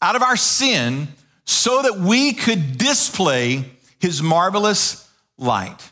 out 0.00 0.14
of 0.14 0.22
our 0.22 0.36
sin, 0.36 1.08
so 1.44 1.82
that 1.82 1.98
we 1.98 2.34
could 2.34 2.78
display 2.78 3.64
his 3.98 4.22
marvelous 4.22 5.10
light. 5.38 5.90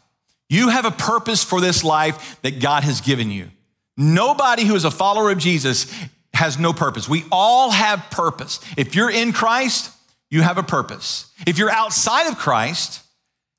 You 0.49 0.69
have 0.69 0.85
a 0.85 0.93
purpose 0.93 1.43
for 1.43 1.61
this 1.61 1.83
life 1.83 2.41
that 2.43 2.61
God 2.61 2.85
has 2.85 3.00
given 3.00 3.33
you. 3.33 3.50
Nobody 3.97 4.65
who 4.65 4.75
is 4.75 4.85
a 4.85 4.91
follower 4.91 5.31
of 5.31 5.38
Jesus 5.38 5.91
has 6.37 6.59
no 6.59 6.73
purpose. 6.73 7.09
We 7.09 7.25
all 7.33 7.71
have 7.71 8.11
purpose. 8.11 8.61
If 8.76 8.95
you're 8.95 9.11
in 9.11 9.33
Christ, 9.33 9.93
you 10.31 10.43
have 10.43 10.59
a 10.59 10.62
purpose. 10.62 11.33
If 11.47 11.59
you're 11.59 11.71
outside 11.71 12.28
of 12.28 12.38
Christ, 12.38 13.02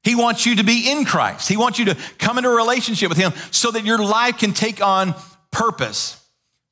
He 0.03 0.15
wants 0.15 0.45
you 0.45 0.57
to 0.57 0.63
be 0.63 0.89
in 0.89 1.05
Christ. 1.05 1.49
He 1.49 1.57
wants 1.57 1.79
you 1.79 1.85
to 1.85 1.97
come 2.17 2.37
into 2.37 2.49
a 2.49 2.55
relationship 2.55 3.09
with 3.09 3.17
Him 3.17 3.33
so 3.51 3.71
that 3.71 3.85
your 3.85 3.99
life 3.99 4.37
can 4.37 4.53
take 4.53 4.81
on 4.81 5.15
purpose. 5.51 6.23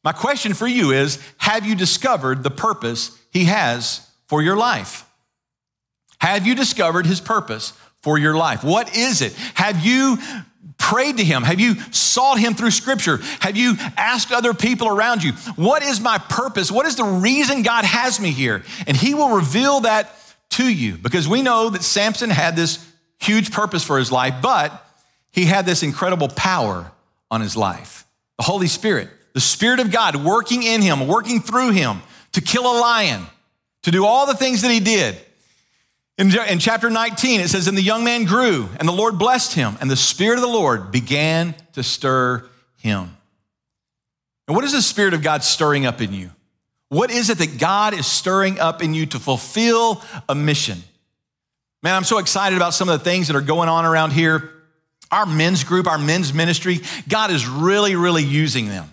My 0.04 0.12
question 0.12 0.54
for 0.54 0.68
you 0.68 0.92
is 0.92 1.20
Have 1.38 1.66
you 1.66 1.76
discovered 1.76 2.44
the 2.44 2.52
purpose 2.52 3.18
He 3.32 3.46
has 3.46 4.08
for 4.28 4.42
your 4.42 4.56
life? 4.56 5.06
Have 6.20 6.48
you 6.48 6.56
discovered 6.56 7.06
His 7.06 7.20
purpose 7.20 7.74
for 8.02 8.18
your 8.18 8.36
life? 8.36 8.64
What 8.64 8.96
is 8.96 9.22
it? 9.22 9.34
Have 9.56 9.84
you 9.84 10.18
prayed 10.78 11.18
to 11.18 11.24
him? 11.24 11.44
Have 11.44 11.60
you 11.60 11.76
sought 11.92 12.40
him 12.40 12.54
through 12.54 12.72
scripture? 12.72 13.20
Have 13.40 13.58
you 13.58 13.76
asked 13.98 14.32
other 14.32 14.54
people 14.54 14.88
around 14.88 15.24
you, 15.24 15.32
what 15.56 15.84
is 15.84 16.00
my 16.00 16.18
purpose? 16.18 16.72
What 16.72 16.86
is 16.86 16.96
the 16.96 17.04
reason 17.04 17.64
God 17.64 17.86
has 17.86 18.20
me 18.20 18.32
here? 18.32 18.64
And 18.88 18.96
he 18.96 19.14
will 19.14 19.36
reveal 19.36 19.82
that 19.82 20.12
to 20.52 20.68
you 20.68 20.98
because 20.98 21.28
we 21.28 21.42
know 21.42 21.70
that 21.70 21.84
Samson 21.84 22.30
had 22.30 22.56
this 22.56 22.86
huge 23.20 23.52
purpose 23.52 23.84
for 23.84 23.98
his 23.98 24.12
life, 24.12 24.36
but 24.42 24.86
he 25.32 25.46
had 25.46 25.66
this 25.66 25.84
incredible 25.84 26.30
power 26.30 26.92
on 27.32 27.42
his 27.42 27.58
life. 27.58 28.06
The 28.38 28.44
Holy 28.44 28.68
Spirit, 28.68 29.10
the 29.34 29.42
Spirit 29.42 29.80
of 29.80 29.92
God 29.92 30.16
working 30.16 30.64
in 30.64 30.82
him, 30.82 31.08
working 31.08 31.42
through 31.42 31.72
him 31.72 32.02
to 32.34 32.42
kill 32.42 32.64
a 32.64 32.80
lion, 32.80 33.26
to 33.84 33.92
do 33.92 34.06
all 34.06 34.26
the 34.26 34.36
things 34.36 34.62
that 34.62 34.72
he 34.72 34.80
did. 34.80 35.18
In, 36.18 36.34
in 36.48 36.60
chapter 36.60 36.90
19, 36.90 37.42
it 37.42 37.50
says, 37.50 37.68
And 37.68 37.78
the 37.78 37.82
young 37.82 38.04
man 38.04 38.24
grew, 38.24 38.70
and 38.80 38.88
the 38.88 38.94
Lord 38.94 39.20
blessed 39.20 39.54
him, 39.54 39.78
and 39.82 39.92
the 39.92 39.98
Spirit 39.98 40.36
of 40.36 40.42
the 40.42 40.48
Lord 40.48 40.92
began 40.92 41.56
to 41.74 41.84
stir 41.84 42.48
him. 42.78 43.16
And 44.48 44.56
what 44.56 44.64
is 44.64 44.72
the 44.72 44.82
Spirit 44.82 45.14
of 45.14 45.22
God 45.22 45.44
stirring 45.44 45.86
up 45.86 46.02
in 46.02 46.14
you? 46.14 46.32
What 46.90 47.12
is 47.12 47.30
it 47.30 47.40
that 47.40 47.58
God 47.58 47.94
is 47.94 48.06
stirring 48.06 48.60
up 48.60 48.82
in 48.82 48.94
you 48.94 49.06
to 49.08 49.20
fulfill 49.20 50.02
a 50.30 50.36
mission? 50.36 50.78
Man, 51.84 51.96
I'm 51.96 52.04
so 52.04 52.20
excited 52.20 52.56
about 52.56 52.74
some 52.74 52.88
of 52.88 52.98
the 52.98 53.04
things 53.04 53.28
that 53.28 53.36
are 53.36 53.42
going 53.42 53.68
on 53.68 53.84
around 53.86 54.12
here. 54.12 54.52
Our 55.12 55.26
men's 55.26 55.64
group, 55.64 55.88
our 55.88 55.98
men's 55.98 56.34
ministry, 56.34 56.80
God 57.10 57.32
is 57.32 57.48
really, 57.48 57.96
really 57.96 58.24
using 58.24 58.68
them. 58.68 58.90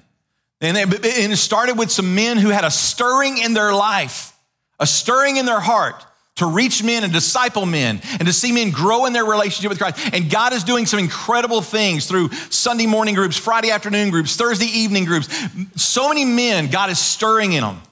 And 0.61 0.76
it 0.76 1.37
started 1.37 1.79
with 1.79 1.91
some 1.91 2.14
men 2.14 2.38
who 2.38 2.49
had 2.49 2.64
a 2.64 2.71
stirring 2.71 3.38
in 3.38 3.55
their 3.55 3.73
life, 3.73 4.37
a 4.81 4.87
stirring 4.87 5.37
in 5.37 5.47
their 5.47 5.61
heart 5.61 6.05
to 6.36 6.46
reach 6.46 6.82
men 6.82 7.04
and 7.04 7.12
disciple 7.12 7.66
men 7.66 8.00
and 8.18 8.26
to 8.26 8.32
see 8.32 8.52
men 8.52 8.70
grow 8.70 9.04
in 9.04 9.12
their 9.12 9.24
relationship 9.24 9.68
with 9.68 9.78
Christ. 9.78 10.14
And 10.14 10.30
God 10.30 10.52
is 10.52 10.64
doing 10.64 10.86
some 10.86 10.98
incredible 10.98 11.60
things 11.60 12.06
through 12.06 12.30
Sunday 12.50 12.86
morning 12.86 13.14
groups, 13.14 13.36
Friday 13.36 13.70
afternoon 13.70 14.10
groups, 14.10 14.36
Thursday 14.36 14.66
evening 14.66 15.04
groups. 15.04 15.28
So 15.76 16.08
many 16.08 16.24
men, 16.24 16.70
God 16.70 16.90
is 16.90 16.98
stirring 16.98 17.52
in 17.52 17.62
them. 17.62 17.82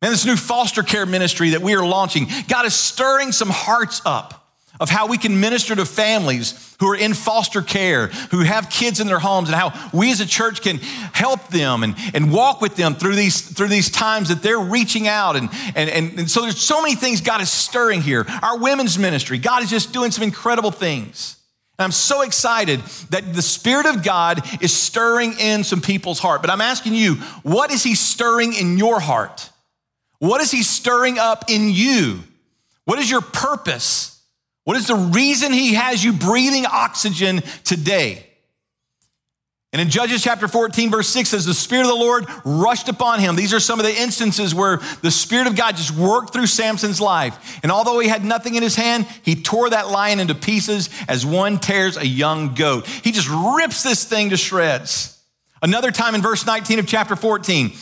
And 0.00 0.12
this 0.12 0.24
new 0.24 0.36
foster 0.36 0.82
care 0.82 1.06
ministry 1.06 1.50
that 1.50 1.62
we 1.62 1.74
are 1.74 1.86
launching, 1.86 2.26
God 2.48 2.66
is 2.66 2.74
stirring 2.74 3.32
some 3.32 3.50
hearts 3.50 4.02
up 4.04 4.41
of 4.80 4.90
how 4.90 5.06
we 5.06 5.18
can 5.18 5.38
minister 5.38 5.76
to 5.76 5.84
families 5.84 6.74
who 6.80 6.88
are 6.88 6.96
in 6.96 7.14
foster 7.14 7.62
care, 7.62 8.08
who 8.30 8.40
have 8.40 8.70
kids 8.70 9.00
in 9.00 9.06
their 9.06 9.18
homes, 9.18 9.48
and 9.48 9.56
how 9.56 9.72
we 9.92 10.10
as 10.10 10.20
a 10.20 10.26
church 10.26 10.62
can 10.62 10.78
help 10.78 11.48
them 11.48 11.82
and, 11.82 11.94
and 12.14 12.32
walk 12.32 12.60
with 12.60 12.74
them 12.74 12.94
through 12.94 13.14
these, 13.14 13.40
through 13.40 13.68
these 13.68 13.90
times 13.90 14.28
that 14.30 14.42
they're 14.42 14.58
reaching 14.58 15.06
out. 15.06 15.36
And, 15.36 15.50
and, 15.76 15.90
and, 15.90 16.18
and 16.20 16.30
so 16.30 16.42
there's 16.42 16.60
so 16.60 16.80
many 16.82 16.94
things 16.94 17.20
God 17.20 17.40
is 17.40 17.50
stirring 17.50 18.00
here. 18.00 18.24
Our 18.42 18.58
women's 18.58 18.98
ministry, 18.98 19.38
God 19.38 19.62
is 19.62 19.70
just 19.70 19.92
doing 19.92 20.10
some 20.10 20.24
incredible 20.24 20.70
things. 20.70 21.36
And 21.78 21.84
I'm 21.84 21.92
so 21.92 22.22
excited 22.22 22.80
that 23.10 23.34
the 23.34 23.42
Spirit 23.42 23.86
of 23.86 24.02
God 24.02 24.40
is 24.62 24.74
stirring 24.74 25.34
in 25.38 25.64
some 25.64 25.80
people's 25.80 26.18
heart. 26.18 26.40
But 26.40 26.50
I'm 26.50 26.60
asking 26.60 26.94
you, 26.94 27.16
what 27.42 27.70
is 27.70 27.82
He 27.82 27.94
stirring 27.94 28.52
in 28.54 28.78
your 28.78 29.00
heart? 29.00 29.50
What 30.18 30.40
is 30.40 30.50
He 30.50 30.62
stirring 30.62 31.18
up 31.18 31.44
in 31.48 31.70
you? 31.70 32.20
What 32.84 32.98
is 32.98 33.10
your 33.10 33.20
purpose? 33.20 34.11
What 34.64 34.76
is 34.76 34.86
the 34.86 34.94
reason 34.94 35.52
he 35.52 35.74
has 35.74 36.02
you 36.02 36.12
breathing 36.12 36.66
oxygen 36.66 37.42
today? 37.64 38.26
And 39.72 39.80
in 39.80 39.88
Judges 39.88 40.22
chapter 40.22 40.48
14, 40.48 40.90
verse 40.90 41.08
6 41.08 41.30
says, 41.30 41.46
The 41.46 41.54
Spirit 41.54 41.84
of 41.84 41.88
the 41.88 41.94
Lord 41.94 42.26
rushed 42.44 42.90
upon 42.90 43.20
him. 43.20 43.36
These 43.36 43.54
are 43.54 43.60
some 43.60 43.80
of 43.80 43.86
the 43.86 44.00
instances 44.00 44.54
where 44.54 44.80
the 45.00 45.10
Spirit 45.10 45.46
of 45.46 45.56
God 45.56 45.76
just 45.76 45.92
worked 45.92 46.34
through 46.34 46.46
Samson's 46.46 47.00
life. 47.00 47.58
And 47.62 47.72
although 47.72 47.98
he 47.98 48.06
had 48.06 48.22
nothing 48.22 48.54
in 48.54 48.62
his 48.62 48.76
hand, 48.76 49.06
he 49.22 49.34
tore 49.34 49.70
that 49.70 49.88
lion 49.88 50.20
into 50.20 50.34
pieces 50.34 50.90
as 51.08 51.24
one 51.24 51.58
tears 51.58 51.96
a 51.96 52.06
young 52.06 52.54
goat. 52.54 52.86
He 52.86 53.12
just 53.12 53.30
rips 53.30 53.82
this 53.82 54.04
thing 54.04 54.30
to 54.30 54.36
shreds. 54.36 55.18
Another 55.62 55.90
time 55.90 56.14
in 56.14 56.20
verse 56.20 56.44
19 56.44 56.78
of 56.78 56.86
chapter 56.86 57.16
14, 57.16 57.72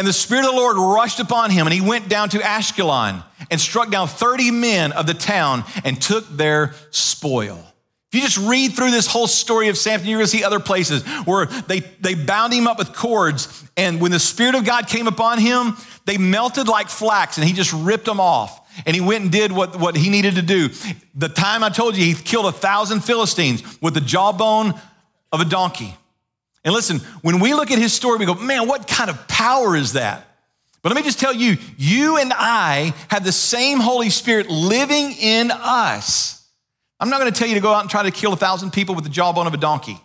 and 0.00 0.08
the 0.08 0.14
Spirit 0.14 0.46
of 0.46 0.52
the 0.52 0.56
Lord 0.56 0.78
rushed 0.78 1.20
upon 1.20 1.50
him, 1.50 1.66
and 1.66 1.74
he 1.74 1.82
went 1.82 2.08
down 2.08 2.30
to 2.30 2.38
Ashkelon 2.38 3.22
and 3.50 3.60
struck 3.60 3.90
down 3.90 4.08
30 4.08 4.50
men 4.50 4.92
of 4.92 5.06
the 5.06 5.12
town 5.12 5.62
and 5.84 6.00
took 6.00 6.26
their 6.26 6.72
spoil. 6.90 7.62
If 8.10 8.14
you 8.14 8.22
just 8.22 8.38
read 8.38 8.72
through 8.72 8.92
this 8.92 9.06
whole 9.06 9.26
story 9.26 9.68
of 9.68 9.76
Samson, 9.76 10.08
you're 10.08 10.18
gonna 10.18 10.26
see 10.26 10.42
other 10.42 10.58
places 10.58 11.06
where 11.26 11.44
they, 11.44 11.80
they 12.00 12.14
bound 12.14 12.54
him 12.54 12.66
up 12.66 12.78
with 12.78 12.94
cords, 12.94 13.62
and 13.76 14.00
when 14.00 14.10
the 14.10 14.18
Spirit 14.18 14.54
of 14.54 14.64
God 14.64 14.88
came 14.88 15.06
upon 15.06 15.38
him, 15.38 15.76
they 16.06 16.16
melted 16.16 16.66
like 16.66 16.88
flax, 16.88 17.36
and 17.36 17.46
he 17.46 17.52
just 17.52 17.74
ripped 17.74 18.06
them 18.06 18.20
off. 18.20 18.56
And 18.86 18.94
he 18.94 19.02
went 19.02 19.24
and 19.24 19.30
did 19.30 19.52
what, 19.52 19.78
what 19.78 19.96
he 19.96 20.08
needed 20.08 20.36
to 20.36 20.42
do. 20.42 20.70
The 21.14 21.28
time 21.28 21.62
I 21.62 21.68
told 21.68 21.94
you, 21.94 22.04
he 22.06 22.14
killed 22.14 22.46
a 22.46 22.52
thousand 22.52 23.00
Philistines 23.00 23.62
with 23.82 23.92
the 23.92 24.00
jawbone 24.00 24.72
of 25.30 25.40
a 25.42 25.44
donkey. 25.44 25.94
And 26.64 26.74
listen, 26.74 26.98
when 27.22 27.40
we 27.40 27.54
look 27.54 27.70
at 27.70 27.78
his 27.78 27.92
story, 27.92 28.18
we 28.18 28.26
go, 28.26 28.34
man, 28.34 28.68
what 28.68 28.86
kind 28.86 29.08
of 29.08 29.28
power 29.28 29.74
is 29.76 29.94
that? 29.94 30.26
But 30.82 30.90
let 30.90 30.96
me 30.96 31.02
just 31.02 31.18
tell 31.18 31.34
you, 31.34 31.56
you 31.76 32.16
and 32.18 32.32
I 32.34 32.94
have 33.08 33.24
the 33.24 33.32
same 33.32 33.80
Holy 33.80 34.10
Spirit 34.10 34.48
living 34.48 35.12
in 35.12 35.50
us. 35.50 36.46
I'm 36.98 37.08
not 37.08 37.20
going 37.20 37.32
to 37.32 37.38
tell 37.38 37.48
you 37.48 37.54
to 37.54 37.60
go 37.60 37.72
out 37.72 37.80
and 37.80 37.90
try 37.90 38.02
to 38.02 38.10
kill 38.10 38.32
a 38.32 38.36
thousand 38.36 38.72
people 38.72 38.94
with 38.94 39.04
the 39.04 39.10
jawbone 39.10 39.46
of 39.46 39.54
a 39.54 39.58
donkey 39.58 39.98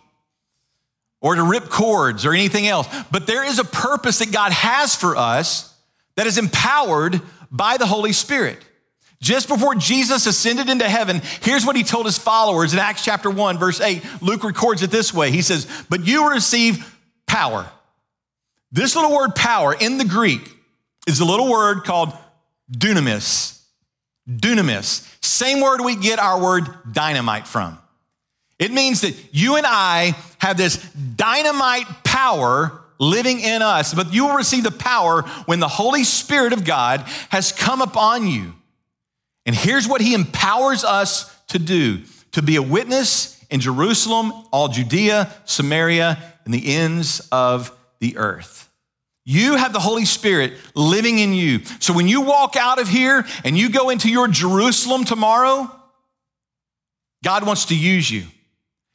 or 1.20 1.34
to 1.34 1.42
rip 1.42 1.68
cords 1.68 2.24
or 2.24 2.32
anything 2.32 2.66
else. 2.66 2.88
But 3.10 3.26
there 3.26 3.44
is 3.44 3.58
a 3.58 3.64
purpose 3.64 4.18
that 4.18 4.32
God 4.32 4.52
has 4.52 4.94
for 4.94 5.16
us 5.16 5.74
that 6.16 6.26
is 6.26 6.38
empowered 6.38 7.20
by 7.50 7.76
the 7.76 7.86
Holy 7.86 8.12
Spirit. 8.12 8.58
Just 9.26 9.48
before 9.48 9.74
Jesus 9.74 10.24
ascended 10.24 10.70
into 10.70 10.88
heaven, 10.88 11.20
here's 11.40 11.66
what 11.66 11.74
he 11.74 11.82
told 11.82 12.06
his 12.06 12.16
followers 12.16 12.72
in 12.72 12.78
Acts 12.78 13.04
chapter 13.04 13.28
1, 13.28 13.58
verse 13.58 13.80
8. 13.80 14.22
Luke 14.22 14.44
records 14.44 14.84
it 14.84 14.92
this 14.92 15.12
way 15.12 15.32
He 15.32 15.42
says, 15.42 15.66
But 15.90 16.06
you 16.06 16.22
will 16.22 16.30
receive 16.30 16.96
power. 17.26 17.68
This 18.70 18.94
little 18.94 19.12
word 19.12 19.34
power 19.34 19.74
in 19.74 19.98
the 19.98 20.04
Greek 20.04 20.48
is 21.08 21.18
a 21.18 21.24
little 21.24 21.50
word 21.50 21.82
called 21.82 22.12
dunamis. 22.70 23.60
Dunamis. 24.30 25.04
Same 25.20 25.60
word 25.60 25.80
we 25.80 25.96
get 25.96 26.20
our 26.20 26.40
word 26.40 26.68
dynamite 26.92 27.48
from. 27.48 27.80
It 28.60 28.70
means 28.70 29.00
that 29.00 29.16
you 29.32 29.56
and 29.56 29.66
I 29.66 30.14
have 30.38 30.56
this 30.56 30.76
dynamite 30.92 31.88
power 32.04 32.80
living 33.00 33.40
in 33.40 33.60
us, 33.60 33.92
but 33.92 34.14
you 34.14 34.26
will 34.26 34.36
receive 34.36 34.62
the 34.62 34.70
power 34.70 35.22
when 35.46 35.58
the 35.58 35.66
Holy 35.66 36.04
Spirit 36.04 36.52
of 36.52 36.64
God 36.64 37.00
has 37.30 37.50
come 37.50 37.82
upon 37.82 38.28
you. 38.28 38.54
And 39.46 39.54
here's 39.54 39.88
what 39.88 40.00
he 40.00 40.12
empowers 40.12 40.84
us 40.84 41.32
to 41.48 41.58
do 41.58 42.02
to 42.32 42.42
be 42.42 42.56
a 42.56 42.62
witness 42.62 43.42
in 43.48 43.60
Jerusalem, 43.60 44.32
all 44.50 44.68
Judea, 44.68 45.32
Samaria, 45.46 46.22
and 46.44 46.52
the 46.52 46.74
ends 46.74 47.26
of 47.32 47.72
the 48.00 48.18
earth. 48.18 48.68
You 49.24 49.56
have 49.56 49.72
the 49.72 49.80
Holy 49.80 50.04
Spirit 50.04 50.54
living 50.74 51.18
in 51.18 51.32
you. 51.32 51.60
So 51.80 51.94
when 51.94 52.06
you 52.06 52.20
walk 52.20 52.56
out 52.56 52.80
of 52.80 52.88
here 52.88 53.24
and 53.44 53.56
you 53.56 53.70
go 53.70 53.90
into 53.90 54.10
your 54.10 54.28
Jerusalem 54.28 55.04
tomorrow, 55.04 55.70
God 57.24 57.46
wants 57.46 57.66
to 57.66 57.76
use 57.76 58.10
you. 58.10 58.24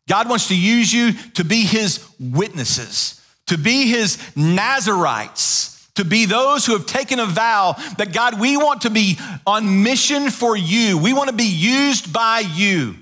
God 0.07 0.29
wants 0.29 0.49
to 0.49 0.57
use 0.57 0.93
you 0.93 1.13
to 1.33 1.43
be 1.43 1.63
his 1.63 2.05
witnesses, 2.19 3.21
to 3.47 3.57
be 3.57 3.87
his 3.87 4.17
Nazarites 4.35 5.70
to 5.95 6.05
be 6.05 6.25
those 6.25 6.65
who 6.65 6.73
have 6.73 6.85
taken 6.85 7.19
a 7.19 7.25
vow 7.25 7.75
that 7.97 8.13
God, 8.13 8.39
we 8.39 8.57
want 8.57 8.81
to 8.81 8.89
be 8.89 9.17
on 9.45 9.83
mission 9.83 10.29
for 10.29 10.55
you. 10.55 10.97
We 10.97 11.13
want 11.13 11.29
to 11.29 11.35
be 11.35 11.43
used 11.43 12.13
by 12.13 12.39
you. 12.39 12.95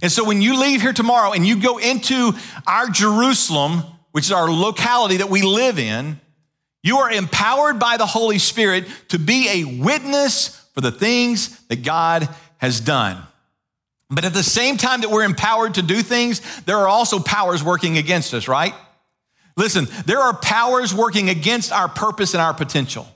And 0.00 0.10
so 0.10 0.24
when 0.24 0.42
you 0.42 0.60
leave 0.60 0.82
here 0.82 0.92
tomorrow 0.92 1.32
and 1.32 1.46
you 1.46 1.60
go 1.60 1.78
into 1.78 2.32
our 2.66 2.88
Jerusalem, 2.88 3.84
which 4.10 4.26
is 4.26 4.32
our 4.32 4.50
locality 4.50 5.18
that 5.18 5.30
we 5.30 5.42
live 5.42 5.78
in, 5.78 6.20
you 6.82 6.98
are 6.98 7.10
empowered 7.10 7.78
by 7.78 7.96
the 7.96 8.06
Holy 8.06 8.38
Spirit 8.38 8.86
to 9.08 9.18
be 9.18 9.48
a 9.48 9.82
witness 9.82 10.48
for 10.74 10.80
the 10.80 10.90
things 10.90 11.60
that 11.66 11.84
God 11.84 12.28
has 12.58 12.80
done. 12.80 13.22
But 14.10 14.24
at 14.24 14.34
the 14.34 14.42
same 14.42 14.76
time 14.76 15.02
that 15.02 15.10
we're 15.10 15.24
empowered 15.24 15.74
to 15.74 15.82
do 15.82 16.02
things, 16.02 16.40
there 16.62 16.76
are 16.76 16.88
also 16.88 17.18
powers 17.18 17.62
working 17.62 17.96
against 17.96 18.34
us, 18.34 18.48
right? 18.48 18.74
Listen, 19.56 19.86
there 20.06 20.18
are 20.18 20.34
powers 20.34 20.94
working 20.94 21.28
against 21.28 21.72
our 21.72 21.88
purpose 21.88 22.34
and 22.34 22.42
our 22.42 22.54
potential. 22.54 23.06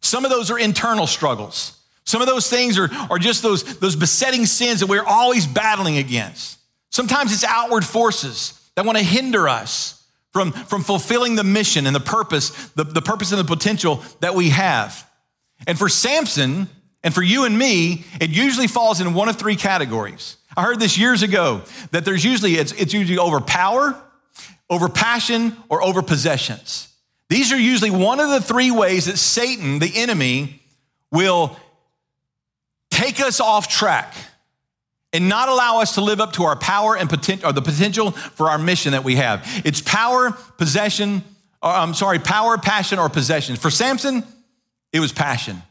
Some 0.00 0.24
of 0.24 0.30
those 0.30 0.50
are 0.50 0.58
internal 0.58 1.06
struggles. 1.06 1.80
Some 2.04 2.20
of 2.20 2.28
those 2.28 2.48
things 2.48 2.78
are, 2.78 2.88
are 3.10 3.18
just 3.18 3.42
those, 3.42 3.78
those 3.78 3.96
besetting 3.96 4.46
sins 4.46 4.80
that 4.80 4.86
we're 4.86 5.04
always 5.04 5.46
battling 5.46 5.96
against. 5.96 6.58
Sometimes 6.90 7.32
it's 7.32 7.44
outward 7.44 7.84
forces 7.84 8.60
that 8.74 8.84
want 8.84 8.98
to 8.98 9.04
hinder 9.04 9.48
us 9.48 10.06
from, 10.32 10.52
from 10.52 10.82
fulfilling 10.82 11.36
the 11.36 11.44
mission 11.44 11.86
and 11.86 11.96
the 11.96 12.00
purpose, 12.00 12.50
the, 12.70 12.84
the 12.84 13.00
purpose 13.00 13.32
and 13.32 13.40
the 13.40 13.44
potential 13.44 14.02
that 14.20 14.34
we 14.34 14.50
have. 14.50 15.08
And 15.66 15.78
for 15.78 15.88
Samson 15.88 16.68
and 17.02 17.14
for 17.14 17.22
you 17.22 17.44
and 17.44 17.58
me, 17.58 18.04
it 18.20 18.30
usually 18.30 18.66
falls 18.66 19.00
in 19.00 19.14
one 19.14 19.28
of 19.28 19.36
three 19.36 19.56
categories. 19.56 20.36
I 20.56 20.62
heard 20.62 20.78
this 20.78 20.98
years 20.98 21.22
ago 21.22 21.62
that 21.92 22.04
there's 22.04 22.24
usually, 22.24 22.54
it's, 22.54 22.72
it's 22.72 22.92
usually 22.92 23.18
over 23.18 23.40
power, 23.40 24.00
over 24.70 24.88
passion, 24.88 25.56
or 25.68 25.82
over 25.82 26.02
possessions. 26.02 26.88
These 27.28 27.52
are 27.52 27.58
usually 27.58 27.90
one 27.90 28.20
of 28.20 28.30
the 28.30 28.40
three 28.40 28.70
ways 28.70 29.06
that 29.06 29.18
Satan, 29.18 29.78
the 29.78 29.90
enemy, 29.94 30.62
will 31.10 31.56
take 32.90 33.20
us 33.20 33.40
off 33.40 33.68
track 33.68 34.14
and 35.12 35.28
not 35.28 35.48
allow 35.48 35.80
us 35.80 35.94
to 35.94 36.00
live 36.00 36.20
up 36.20 36.32
to 36.34 36.44
our 36.44 36.56
power 36.56 36.96
and 36.96 37.08
potential, 37.08 37.48
or 37.48 37.52
the 37.52 37.62
potential 37.62 38.10
for 38.10 38.50
our 38.50 38.58
mission 38.58 38.92
that 38.92 39.04
we 39.04 39.16
have. 39.16 39.46
It's 39.64 39.80
power, 39.80 40.32
possession, 40.58 41.22
or, 41.62 41.70
I'm 41.70 41.94
sorry, 41.94 42.18
power, 42.18 42.58
passion, 42.58 42.98
or 42.98 43.08
possessions. 43.08 43.58
For 43.58 43.70
Samson, 43.70 44.24
it 44.92 45.00
was 45.00 45.12
passion. 45.12 45.62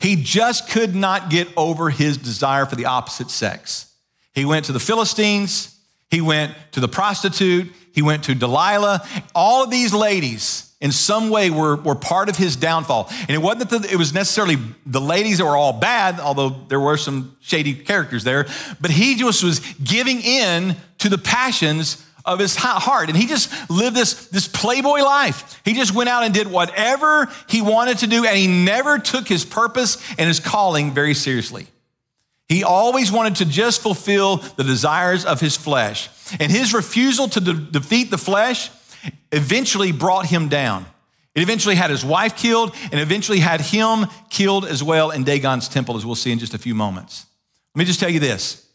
He 0.00 0.16
just 0.16 0.68
could 0.68 0.94
not 0.94 1.28
get 1.28 1.48
over 1.56 1.90
his 1.90 2.16
desire 2.18 2.66
for 2.66 2.76
the 2.76 2.84
opposite 2.84 3.30
sex. 3.30 3.92
He 4.32 4.44
went 4.44 4.66
to 4.66 4.72
the 4.72 4.80
Philistines. 4.80 5.74
He 6.10 6.20
went 6.20 6.54
to 6.72 6.80
the 6.80 6.88
prostitute, 6.88 7.70
he 7.98 8.02
went 8.02 8.22
to 8.22 8.34
Delilah. 8.36 9.04
All 9.34 9.64
of 9.64 9.72
these 9.72 9.92
ladies, 9.92 10.72
in 10.80 10.92
some 10.92 11.30
way, 11.30 11.50
were, 11.50 11.74
were 11.74 11.96
part 11.96 12.28
of 12.28 12.36
his 12.36 12.54
downfall. 12.54 13.08
And 13.22 13.30
it 13.30 13.38
wasn't 13.38 13.70
that 13.70 13.82
the, 13.82 13.92
it 13.92 13.96
was 13.96 14.14
necessarily 14.14 14.54
the 14.86 15.00
ladies 15.00 15.38
that 15.38 15.44
were 15.44 15.56
all 15.56 15.72
bad, 15.72 16.20
although 16.20 16.48
there 16.48 16.78
were 16.78 16.96
some 16.96 17.36
shady 17.40 17.74
characters 17.74 18.22
there, 18.22 18.46
but 18.80 18.92
he 18.92 19.16
just 19.16 19.42
was 19.42 19.58
giving 19.82 20.20
in 20.20 20.76
to 20.98 21.08
the 21.08 21.18
passions 21.18 22.06
of 22.24 22.38
his 22.38 22.54
heart. 22.54 23.08
And 23.08 23.18
he 23.18 23.26
just 23.26 23.50
lived 23.68 23.96
this, 23.96 24.28
this 24.28 24.46
playboy 24.46 25.00
life. 25.00 25.60
He 25.64 25.74
just 25.74 25.92
went 25.92 26.08
out 26.08 26.22
and 26.22 26.32
did 26.32 26.46
whatever 26.46 27.28
he 27.48 27.62
wanted 27.62 27.98
to 27.98 28.06
do, 28.06 28.24
and 28.24 28.36
he 28.36 28.46
never 28.46 29.00
took 29.00 29.26
his 29.26 29.44
purpose 29.44 30.00
and 30.18 30.28
his 30.28 30.38
calling 30.38 30.94
very 30.94 31.14
seriously. 31.14 31.66
He 32.48 32.64
always 32.64 33.12
wanted 33.12 33.36
to 33.36 33.44
just 33.44 33.82
fulfill 33.82 34.36
the 34.36 34.64
desires 34.64 35.24
of 35.24 35.40
his 35.40 35.56
flesh. 35.56 36.08
And 36.40 36.50
his 36.50 36.72
refusal 36.72 37.28
to 37.28 37.40
de- 37.40 37.52
defeat 37.52 38.10
the 38.10 38.18
flesh 38.18 38.70
eventually 39.32 39.92
brought 39.92 40.26
him 40.26 40.48
down. 40.48 40.86
It 41.34 41.42
eventually 41.42 41.74
had 41.74 41.90
his 41.90 42.04
wife 42.04 42.36
killed 42.36 42.74
and 42.90 43.00
eventually 43.00 43.38
had 43.38 43.60
him 43.60 44.06
killed 44.30 44.64
as 44.64 44.82
well 44.82 45.10
in 45.10 45.24
Dagon's 45.24 45.68
temple, 45.68 45.96
as 45.96 46.04
we'll 46.04 46.14
see 46.14 46.32
in 46.32 46.38
just 46.38 46.54
a 46.54 46.58
few 46.58 46.74
moments. 46.74 47.26
Let 47.74 47.80
me 47.80 47.84
just 47.84 48.00
tell 48.00 48.10
you 48.10 48.20
this 48.20 48.66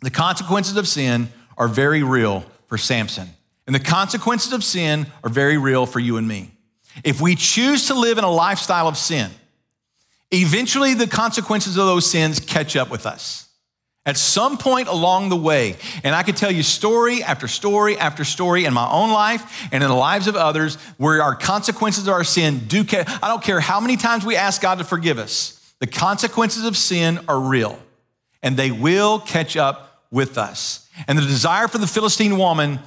the 0.00 0.10
consequences 0.10 0.76
of 0.76 0.86
sin 0.86 1.28
are 1.56 1.66
very 1.66 2.02
real 2.02 2.44
for 2.66 2.76
Samson. 2.76 3.28
And 3.66 3.74
the 3.74 3.80
consequences 3.80 4.52
of 4.52 4.62
sin 4.62 5.06
are 5.22 5.30
very 5.30 5.56
real 5.56 5.86
for 5.86 5.98
you 5.98 6.18
and 6.18 6.28
me. 6.28 6.50
If 7.02 7.20
we 7.20 7.34
choose 7.34 7.86
to 7.86 7.94
live 7.94 8.18
in 8.18 8.24
a 8.24 8.30
lifestyle 8.30 8.86
of 8.86 8.98
sin, 8.98 9.30
eventually 10.30 10.94
the 10.94 11.06
consequences 11.06 11.76
of 11.76 11.86
those 11.86 12.08
sins 12.08 12.40
catch 12.40 12.76
up 12.76 12.90
with 12.90 13.06
us. 13.06 13.48
At 14.06 14.18
some 14.18 14.58
point 14.58 14.88
along 14.88 15.30
the 15.30 15.36
way, 15.36 15.76
and 16.02 16.14
I 16.14 16.22
could 16.22 16.36
tell 16.36 16.50
you 16.50 16.62
story 16.62 17.22
after 17.22 17.48
story 17.48 17.96
after 17.96 18.22
story 18.22 18.66
in 18.66 18.74
my 18.74 18.86
own 18.90 19.10
life 19.10 19.66
and 19.72 19.82
in 19.82 19.88
the 19.88 19.96
lives 19.96 20.26
of 20.26 20.36
others 20.36 20.76
where 20.98 21.22
our 21.22 21.34
consequences 21.34 22.06
of 22.06 22.12
our 22.12 22.24
sin 22.24 22.64
do, 22.66 22.84
catch. 22.84 23.08
I 23.22 23.28
don't 23.28 23.42
care 23.42 23.60
how 23.60 23.80
many 23.80 23.96
times 23.96 24.26
we 24.26 24.36
ask 24.36 24.60
God 24.60 24.78
to 24.78 24.84
forgive 24.84 25.18
us, 25.18 25.74
the 25.78 25.86
consequences 25.86 26.64
of 26.64 26.76
sin 26.76 27.18
are 27.28 27.40
real 27.40 27.78
and 28.42 28.58
they 28.58 28.70
will 28.70 29.18
catch 29.20 29.56
up 29.56 30.04
with 30.10 30.36
us. 30.36 30.86
And 31.08 31.18
the 31.18 31.22
desire 31.22 31.66
for 31.66 31.78
the 31.78 31.86
Philistine 31.86 32.36
woman 32.36 32.78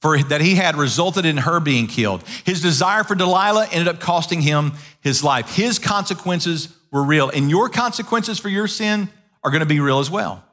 for, 0.00 0.18
that 0.18 0.40
he 0.40 0.54
had 0.54 0.76
resulted 0.76 1.26
in 1.26 1.38
her 1.38 1.58
being 1.58 1.88
killed. 1.88 2.22
His 2.44 2.62
desire 2.62 3.02
for 3.02 3.14
Delilah 3.14 3.66
ended 3.72 3.88
up 3.88 3.98
costing 3.98 4.42
him 4.42 4.72
his 5.06 5.22
life. 5.22 5.54
His 5.54 5.78
consequences 5.78 6.68
were 6.90 7.04
real, 7.04 7.30
and 7.30 7.48
your 7.48 7.68
consequences 7.68 8.38
for 8.38 8.48
your 8.48 8.66
sin 8.66 9.08
are 9.44 9.50
going 9.50 9.60
to 9.60 9.66
be 9.66 9.80
real 9.80 10.00
as 10.00 10.10
well. 10.10 10.44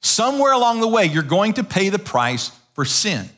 Somewhere 0.00 0.52
along 0.52 0.80
the 0.80 0.88
way, 0.88 1.04
you're 1.04 1.24
going 1.24 1.54
to 1.54 1.64
pay 1.64 1.88
the 1.88 1.98
price 1.98 2.52
for 2.74 2.84
sin. 2.84 3.28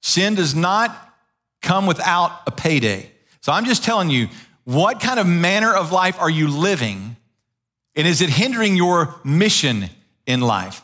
Sin 0.00 0.34
does 0.34 0.54
not 0.54 1.14
come 1.60 1.86
without 1.86 2.40
a 2.46 2.50
payday. 2.50 3.10
So 3.42 3.52
I'm 3.52 3.66
just 3.66 3.84
telling 3.84 4.08
you, 4.08 4.28
what 4.64 5.00
kind 5.00 5.20
of 5.20 5.26
manner 5.26 5.74
of 5.74 5.92
life 5.92 6.18
are 6.18 6.30
you 6.30 6.48
living? 6.48 7.16
And 7.94 8.06
is 8.06 8.22
it 8.22 8.30
hindering 8.30 8.74
your 8.74 9.14
mission 9.22 9.90
in 10.26 10.40
life? 10.40 10.82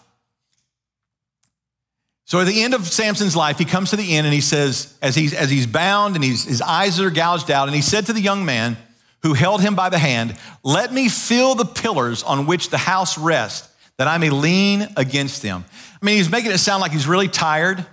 So 2.26 2.40
at 2.40 2.46
the 2.46 2.62
end 2.62 2.74
of 2.74 2.86
Samson's 2.86 3.34
life, 3.34 3.56
he 3.56 3.64
comes 3.64 3.88
to 3.90 3.96
the 3.96 4.16
end 4.16 4.26
and 4.26 4.34
he 4.34 4.42
says, 4.42 4.98
as 5.00 5.14
he's, 5.14 5.32
as 5.32 5.48
he's 5.48 5.66
bound 5.66 6.14
and 6.14 6.22
he's, 6.22 6.44
his 6.44 6.60
eyes 6.60 7.00
are 7.00 7.08
gouged 7.08 7.50
out, 7.50 7.68
and 7.68 7.74
he 7.74 7.80
said 7.80 8.04
to 8.06 8.12
the 8.12 8.20
young 8.20 8.44
man 8.44 8.76
who 9.22 9.34
held 9.34 9.60
him 9.60 9.74
by 9.74 9.88
the 9.88 9.98
hand, 9.98 10.36
Let 10.62 10.92
me 10.92 11.08
feel 11.08 11.54
the 11.54 11.64
pillars 11.64 12.22
on 12.22 12.46
which 12.46 12.70
the 12.70 12.78
house 12.78 13.18
rests, 13.18 13.68
that 13.96 14.08
I 14.08 14.18
may 14.18 14.30
lean 14.30 14.88
against 14.96 15.42
them. 15.42 15.64
I 16.00 16.04
mean, 16.04 16.16
he's 16.16 16.30
making 16.30 16.52
it 16.52 16.58
sound 16.58 16.80
like 16.80 16.92
he's 16.92 17.06
really 17.06 17.28
tired. 17.28 17.84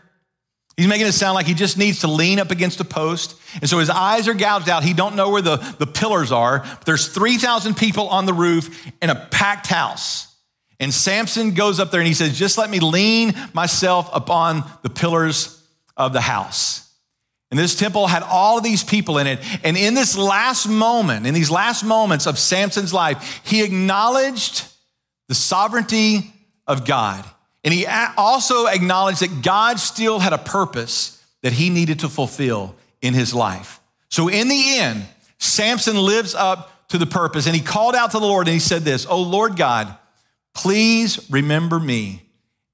He's 0.78 0.88
making 0.88 1.08
it 1.08 1.14
sound 1.14 1.36
like 1.36 1.46
he 1.46 1.54
just 1.54 1.78
needs 1.78 2.02
to 2.02 2.08
lean 2.08 2.38
up 2.38 2.52
against 2.52 2.82
a 2.82 2.86
post. 2.86 3.40
And 3.62 3.70
so 3.70 3.80
his 3.80 3.90
eyes 3.90 4.28
are 4.28 4.34
gouged 4.34 4.68
out. 4.68 4.84
He 4.84 4.94
don't 4.94 5.16
know 5.16 5.30
where 5.30 5.42
the, 5.42 5.56
the 5.80 5.88
pillars 5.88 6.34
are. 6.34 6.60
But 6.60 6.86
there's 6.86 7.08
3,000 7.08 7.78
people 7.78 8.10
on 8.10 8.26
the 8.26 8.34
roof 8.34 8.86
in 9.02 9.10
a 9.10 9.16
packed 9.16 9.68
house. 9.68 10.36
And 10.80 10.94
Samson 10.94 11.54
goes 11.54 11.80
up 11.80 11.92
there 11.92 12.02
and 12.02 12.08
he 12.08 12.14
says, 12.14 12.38
Just 12.38 12.58
let 12.58 12.70
me 12.70 12.80
lean 12.80 13.34
myself 13.54 14.10
upon 14.12 14.70
the 14.82 14.90
pillars 14.90 15.64
of 15.96 16.12
the 16.12 16.22
house. 16.22 16.85
And 17.56 17.64
this 17.64 17.76
temple 17.76 18.08
had 18.08 18.22
all 18.24 18.58
of 18.58 18.64
these 18.64 18.84
people 18.84 19.18
in 19.18 19.28
it. 19.28 19.40
And 19.64 19.78
in 19.78 19.94
this 19.94 20.18
last 20.18 20.68
moment, 20.68 21.26
in 21.26 21.34
these 21.34 21.50
last 21.50 21.84
moments 21.84 22.28
of 22.28 22.38
Samson's 22.38 22.94
life, 22.94 23.42
he 23.46 23.64
acknowledged 23.64 24.68
the 25.30 25.36
sovereignty 25.36 26.34
of 26.68 26.86
God. 26.86 27.24
And 27.64 27.74
he 27.74 27.86
also 27.86 28.68
acknowledged 28.68 29.22
that 29.22 29.42
God 29.42 29.80
still 29.80 30.20
had 30.20 30.34
a 30.34 30.38
purpose 30.38 31.24
that 31.42 31.54
he 31.54 31.70
needed 31.70 32.00
to 32.00 32.10
fulfill 32.10 32.76
in 33.02 33.14
his 33.14 33.34
life. 33.34 33.80
So 34.10 34.28
in 34.28 34.50
the 34.50 34.78
end, 34.80 35.06
Samson 35.38 35.98
lives 35.98 36.36
up 36.36 36.88
to 36.90 36.98
the 36.98 37.06
purpose. 37.06 37.48
And 37.48 37.56
he 37.56 37.62
called 37.62 37.96
out 37.96 38.12
to 38.12 38.20
the 38.20 38.26
Lord 38.26 38.48
and 38.48 38.54
he 38.54 38.60
said 38.60 38.82
this, 38.82 39.08
Oh 39.10 39.22
Lord 39.22 39.56
God, 39.56 39.96
Please 40.56 41.30
remember 41.30 41.80
me 41.80 42.24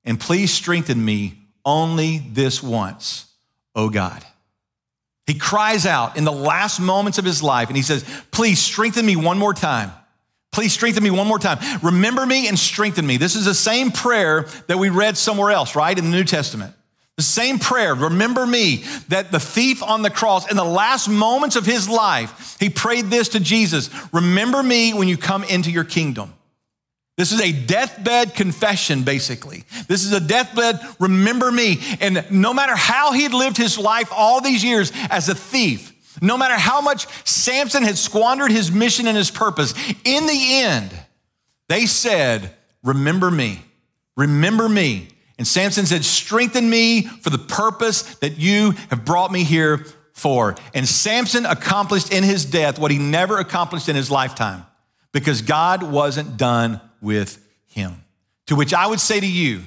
and 0.06 0.20
please 0.20 0.54
strengthen 0.54 1.04
me 1.04 1.40
only 1.66 2.20
this 2.20 2.64
once, 2.64 3.26
oh 3.76 3.90
God. 3.90 4.24
He 5.28 5.36
cries 5.36 5.86
out 5.86 6.18
in 6.18 6.24
the 6.24 6.32
last 6.32 6.80
moments 6.80 7.18
of 7.18 7.26
his 7.26 7.44
life 7.44 7.68
and 7.68 7.78
he 7.78 7.84
says, 7.84 8.04
Please 8.32 8.60
strengthen 8.60 9.06
me 9.06 9.16
one 9.16 9.38
more 9.38 9.54
time. 9.54 9.92
Please 10.52 10.74
strengthen 10.74 11.04
me 11.04 11.12
one 11.12 11.28
more 11.28 11.40
time. 11.40 11.60
Remember 11.82 12.26
me 12.26 12.48
and 12.48 12.60
strengthen 12.60 13.08
me. 13.08 13.18
This 13.18 13.36
is 13.36 13.46
the 13.46 13.54
same 13.54 13.92
prayer 13.92 14.48
that 14.68 14.78
we 14.78 14.90
read 14.90 15.18
somewhere 15.18 15.52
else, 15.52 15.76
right? 15.76 15.98
In 15.98 16.06
the 16.06 16.12
New 16.12 16.26
Testament. 16.26 16.74
The 17.18 17.24
same 17.24 17.60
prayer, 17.60 17.94
remember 17.94 18.46
me, 18.46 18.84
that 19.10 19.32
the 19.32 19.40
thief 19.40 19.84
on 19.84 20.02
the 20.02 20.10
cross, 20.10 20.50
in 20.50 20.58
the 20.58 20.64
last 20.64 21.08
moments 21.08 21.56
of 21.56 21.66
his 21.66 21.88
life, 21.88 22.58
he 22.60 22.70
prayed 22.70 23.06
this 23.06 23.30
to 23.30 23.40
Jesus 23.40 23.90
Remember 24.12 24.62
me 24.64 24.94
when 24.94 25.08
you 25.08 25.18
come 25.18 25.44
into 25.44 25.72
your 25.72 25.84
kingdom. 25.84 26.34
This 27.18 27.32
is 27.32 27.42
a 27.42 27.52
deathbed 27.52 28.34
confession, 28.34 29.04
basically. 29.04 29.64
This 29.88 30.06
is 30.06 30.14
a 30.14 30.20
deathbed, 30.20 30.80
remember 31.00 31.52
me. 31.52 31.80
And 32.00 32.26
no 32.32 32.54
matter 32.54 32.76
how 32.76 33.12
he 33.12 33.24
had 33.24 33.34
lived 33.34 33.58
his 33.58 33.78
life 33.78 34.10
all 34.12 34.42
these 34.42 34.64
years 34.64 34.92
as 35.10 35.30
a 35.30 35.36
thief, 35.36 35.94
no 36.22 36.38
matter 36.38 36.56
how 36.56 36.82
much 36.82 37.08
Samson 37.28 37.84
had 37.84 37.98
squandered 37.98 38.52
his 38.52 38.72
mission 38.72 39.08
and 39.08 39.18
his 39.18 39.30
purpose, 39.30 39.74
in 40.04 40.26
the 40.26 40.62
end, 40.62 40.92
they 41.70 41.86
said, 41.86 42.56
Remember 42.84 43.30
me, 43.30 43.62
remember 44.18 44.68
me. 44.68 45.08
And 45.38 45.48
Samson 45.48 45.86
said, 45.86 46.04
Strengthen 46.04 46.70
me 46.70 47.04
for 47.04 47.30
the 47.30 47.38
purpose 47.38 48.02
that 48.16 48.38
you 48.38 48.72
have 48.90 49.06
brought 49.06 49.32
me 49.32 49.44
here 49.44 49.86
for. 50.14 50.56
And 50.74 50.88
Samson 50.88 51.46
accomplished 51.46 52.12
in 52.12 52.24
his 52.24 52.46
death 52.46 52.80
what 52.80 52.92
he 52.92 52.98
never 52.98 53.38
accomplished 53.38 53.90
in 53.90 53.96
his 53.96 54.10
lifetime 54.12 54.66
because 55.12 55.42
God 55.42 55.84
wasn't 55.84 56.38
done 56.38 56.82
with 57.02 57.44
him. 57.68 58.04
To 58.48 58.56
which 58.56 58.74
I 58.74 58.88
would 58.88 59.00
say 59.00 59.20
to 59.20 59.28
you, 59.28 59.62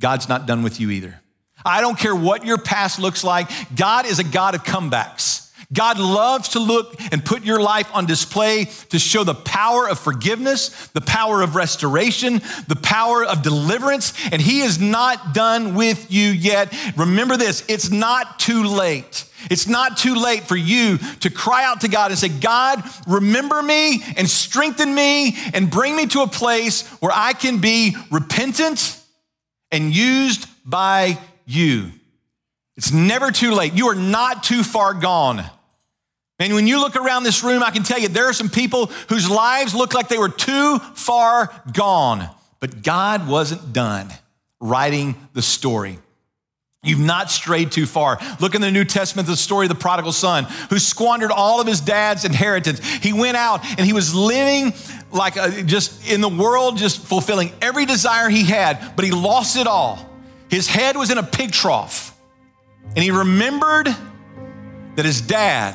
God's 0.00 0.28
not 0.28 0.46
done 0.46 0.62
with 0.62 0.80
you 0.80 0.90
either. 0.90 1.20
I 1.64 1.80
don't 1.80 1.98
care 1.98 2.14
what 2.14 2.44
your 2.44 2.58
past 2.58 2.98
looks 2.98 3.24
like, 3.24 3.48
God 3.74 4.06
is 4.06 4.18
a 4.18 4.24
God 4.24 4.54
of 4.54 4.62
comebacks. 4.62 5.46
God 5.72 5.98
loves 5.98 6.50
to 6.50 6.60
look 6.60 6.94
and 7.12 7.24
put 7.24 7.44
your 7.44 7.60
life 7.60 7.90
on 7.92 8.06
display 8.06 8.66
to 8.90 8.98
show 8.98 9.24
the 9.24 9.34
power 9.34 9.88
of 9.88 9.98
forgiveness, 9.98 10.68
the 10.88 11.00
power 11.00 11.42
of 11.42 11.56
restoration, 11.56 12.40
the 12.68 12.78
power 12.80 13.24
of 13.24 13.42
deliverance, 13.42 14.12
and 14.30 14.40
He 14.40 14.60
is 14.60 14.80
not 14.80 15.34
done 15.34 15.74
with 15.74 16.10
you 16.10 16.28
yet. 16.28 16.72
Remember 16.96 17.36
this 17.36 17.64
it's 17.68 17.90
not 17.90 18.38
too 18.38 18.62
late. 18.64 19.24
It's 19.50 19.66
not 19.66 19.96
too 19.96 20.14
late 20.14 20.44
for 20.44 20.56
you 20.56 20.98
to 21.20 21.30
cry 21.30 21.64
out 21.64 21.82
to 21.82 21.88
God 21.88 22.10
and 22.10 22.18
say, 22.18 22.28
God, 22.28 22.82
remember 23.06 23.62
me 23.62 24.02
and 24.16 24.28
strengthen 24.28 24.94
me 24.94 25.36
and 25.54 25.70
bring 25.70 25.96
me 25.96 26.06
to 26.06 26.22
a 26.22 26.26
place 26.26 26.86
where 27.00 27.12
I 27.14 27.32
can 27.32 27.58
be 27.58 27.96
repentant 28.10 29.00
and 29.70 29.94
used 29.94 30.48
by 30.64 31.18
you. 31.44 31.90
It's 32.76 32.92
never 32.92 33.30
too 33.30 33.52
late. 33.52 33.72
You 33.74 33.88
are 33.88 33.94
not 33.94 34.42
too 34.42 34.62
far 34.62 34.94
gone. 34.94 35.44
And 36.38 36.54
when 36.54 36.66
you 36.66 36.80
look 36.80 36.96
around 36.96 37.22
this 37.22 37.42
room, 37.42 37.62
I 37.62 37.70
can 37.70 37.82
tell 37.82 37.98
you 37.98 38.08
there 38.08 38.26
are 38.26 38.34
some 38.34 38.50
people 38.50 38.86
whose 39.08 39.30
lives 39.30 39.74
look 39.74 39.94
like 39.94 40.08
they 40.08 40.18
were 40.18 40.28
too 40.28 40.78
far 40.94 41.50
gone, 41.72 42.28
but 42.60 42.82
God 42.82 43.26
wasn't 43.26 43.72
done 43.72 44.12
writing 44.60 45.14
the 45.32 45.42
story. 45.42 45.98
You've 46.82 47.00
not 47.00 47.30
strayed 47.30 47.72
too 47.72 47.84
far. 47.84 48.18
Look 48.38 48.54
in 48.54 48.60
the 48.60 48.70
New 48.70 48.84
Testament, 48.84 49.26
the 49.26 49.36
story 49.36 49.66
of 49.66 49.70
the 49.70 49.74
prodigal 49.74 50.12
son 50.12 50.44
who 50.70 50.78
squandered 50.78 51.32
all 51.32 51.60
of 51.60 51.66
his 51.66 51.80
dad's 51.80 52.24
inheritance. 52.24 52.78
He 52.78 53.12
went 53.12 53.36
out 53.36 53.64
and 53.64 53.80
he 53.80 53.92
was 53.92 54.14
living 54.14 54.72
like 55.10 55.36
a, 55.36 55.62
just 55.64 56.08
in 56.08 56.20
the 56.20 56.28
world, 56.28 56.78
just 56.78 57.00
fulfilling 57.00 57.52
every 57.60 57.86
desire 57.86 58.28
he 58.28 58.44
had, 58.44 58.94
but 58.94 59.04
he 59.04 59.10
lost 59.10 59.56
it 59.56 59.66
all. 59.66 59.98
His 60.48 60.68
head 60.68 60.96
was 60.96 61.10
in 61.10 61.18
a 61.18 61.22
pig 61.22 61.50
trough. 61.50 62.16
And 62.90 62.98
he 62.98 63.10
remembered 63.10 63.88
that 64.94 65.04
his 65.04 65.20
dad, 65.20 65.74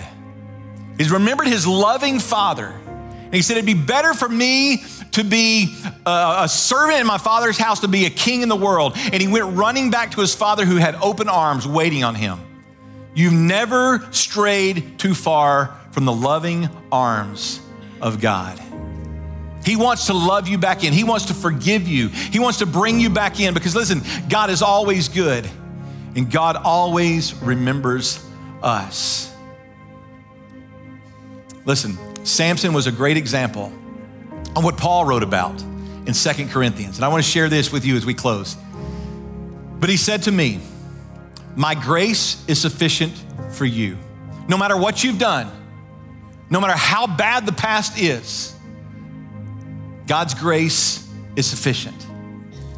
he 0.98 1.08
remembered 1.10 1.48
his 1.48 1.68
loving 1.68 2.20
father, 2.20 2.68
And 2.68 3.34
he 3.34 3.42
said, 3.42 3.58
It'd 3.58 3.66
be 3.66 3.74
better 3.74 4.14
for 4.14 4.30
me 4.30 4.84
to 5.12 5.24
be 5.24 5.76
a, 6.06 6.36
a 6.44 6.50
servant 6.50 7.00
in 7.00 7.08
my 7.08 7.18
father's 7.18 7.58
house, 7.58 7.82
to 7.82 7.88
be 7.88 8.06
a 8.06 8.10
king 8.10 8.42
in 8.42 8.50
the 8.50 8.56
world. 8.56 8.94
And 8.96 9.22
he 9.22 9.28
went 9.28 9.58
running 9.58 9.90
back 9.90 10.12
to 10.12 10.22
his 10.22 10.34
father 10.34 10.66
who 10.66 10.78
had 10.78 10.96
open 10.96 11.30
arms 11.30 11.68
waiting 11.68 12.04
on 12.04 12.16
him. 12.16 12.40
You've 13.14 13.34
never 13.34 14.08
strayed 14.12 14.98
too 14.98 15.14
far 15.14 15.78
from 15.92 16.06
the 16.06 16.14
loving 16.14 16.70
arms 16.92 17.60
of 18.00 18.22
God. 18.22 18.60
He 19.66 19.76
wants 19.76 20.08
to 20.08 20.14
love 20.14 20.48
you 20.48 20.58
back 20.58 20.84
in. 20.84 20.94
He 20.94 21.04
wants 21.04 21.26
to 21.26 21.34
forgive 21.34 21.88
you. 21.88 22.08
He 22.08 22.40
wants 22.40 22.60
to 22.60 22.66
bring 22.66 23.00
you 23.00 23.10
back 23.10 23.40
in 23.40 23.54
because 23.54 23.76
listen, 23.76 24.02
God 24.28 24.50
is 24.50 24.62
always 24.62 25.08
good 25.08 25.48
and 26.16 26.32
God 26.32 26.56
always 26.56 27.36
remembers 27.36 28.26
us. 28.64 29.32
Listen, 31.66 32.26
Samson 32.26 32.74
was 32.74 32.88
a 32.88 32.92
great 32.92 33.18
example 33.18 33.72
of 34.56 34.64
what 34.64 34.78
Paul 34.78 35.06
wrote 35.06 35.24
about 35.24 35.62
in 36.06 36.14
Second 36.14 36.50
Corinthians. 36.50 36.98
And 36.98 37.06
I 37.06 37.08
want 37.08 37.24
to 37.24 37.30
share 37.30 37.50
this 37.50 37.72
with 37.72 37.86
you 37.86 37.96
as 37.96 38.06
we 38.06 38.14
close. 38.14 38.58
But 39.80 39.90
he 39.90 39.98
said 39.98 40.24
to 40.24 40.32
me, 40.32 40.60
My 41.56 41.76
grace 41.76 42.44
is 42.48 42.60
sufficient 42.60 43.14
for 43.52 43.66
you. 43.66 43.98
No 44.48 44.58
matter 44.58 44.76
what 44.76 45.04
you've 45.04 45.20
done, 45.20 45.50
no 46.50 46.60
matter 46.60 46.76
how 46.76 47.08
bad 47.08 47.46
the 47.46 47.54
past 47.54 47.98
is, 48.00 48.54
God's 50.08 50.34
grace 50.34 51.08
is 51.36 51.46
sufficient. 51.46 52.06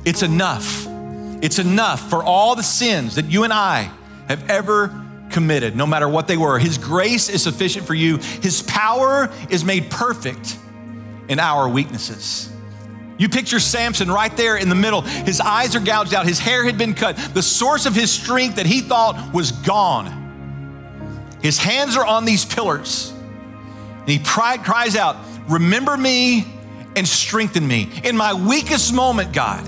It's 0.05 0.21
enough. 0.21 0.87
It's 1.41 1.59
enough 1.59 2.09
for 2.09 2.23
all 2.23 2.55
the 2.55 2.63
sins 2.63 3.15
that 3.15 3.25
you 3.25 3.43
and 3.43 3.51
I 3.51 3.89
have 4.27 4.49
ever 4.49 5.03
committed, 5.31 5.75
no 5.75 5.87
matter 5.87 6.07
what 6.07 6.27
they 6.27 6.37
were. 6.37 6.59
His 6.59 6.77
grace 6.77 7.27
is 7.27 7.41
sufficient 7.41 7.87
for 7.87 7.95
you. 7.95 8.17
His 8.17 8.61
power 8.61 9.31
is 9.49 9.65
made 9.65 9.89
perfect 9.89 10.57
in 11.33 11.39
our 11.39 11.67
weaknesses. 11.67 12.47
You 13.17 13.27
picture 13.27 13.59
Samson 13.59 14.09
right 14.09 14.35
there 14.37 14.55
in 14.55 14.69
the 14.69 14.75
middle. 14.75 15.01
His 15.01 15.41
eyes 15.41 15.75
are 15.75 15.79
gouged 15.79 16.13
out, 16.13 16.27
his 16.27 16.39
hair 16.39 16.63
had 16.63 16.77
been 16.77 16.93
cut. 16.93 17.17
The 17.33 17.41
source 17.41 17.87
of 17.87 17.95
his 17.95 18.11
strength 18.11 18.57
that 18.57 18.67
he 18.67 18.81
thought 18.81 19.33
was 19.33 19.51
gone. 19.51 20.21
His 21.41 21.57
hands 21.57 21.97
are 21.97 22.05
on 22.05 22.23
these 22.23 22.45
pillars. 22.45 23.11
And 23.99 24.09
he 24.09 24.19
cries 24.19 24.95
out, 24.95 25.17
Remember 25.49 25.97
me 25.97 26.45
and 26.95 27.07
strengthen 27.07 27.67
me. 27.67 27.89
In 28.03 28.15
my 28.15 28.33
weakest 28.33 28.93
moment, 28.93 29.33
God, 29.33 29.65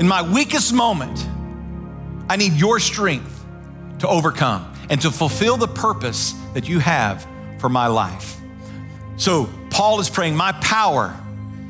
in 0.00 0.08
my 0.08 0.22
weakest 0.22 0.72
moment, 0.72 1.26
I 2.30 2.36
need 2.36 2.54
your 2.54 2.80
strength 2.80 3.44
to 3.98 4.08
overcome 4.08 4.72
and 4.88 5.00
to 5.02 5.10
fulfill 5.10 5.58
the 5.58 5.68
purpose 5.68 6.32
that 6.54 6.66
you 6.66 6.78
have 6.78 7.26
for 7.58 7.68
my 7.68 7.86
life. 7.86 8.39
So, 9.20 9.50
Paul 9.68 10.00
is 10.00 10.08
praying, 10.08 10.34
My 10.34 10.52
power 10.52 11.14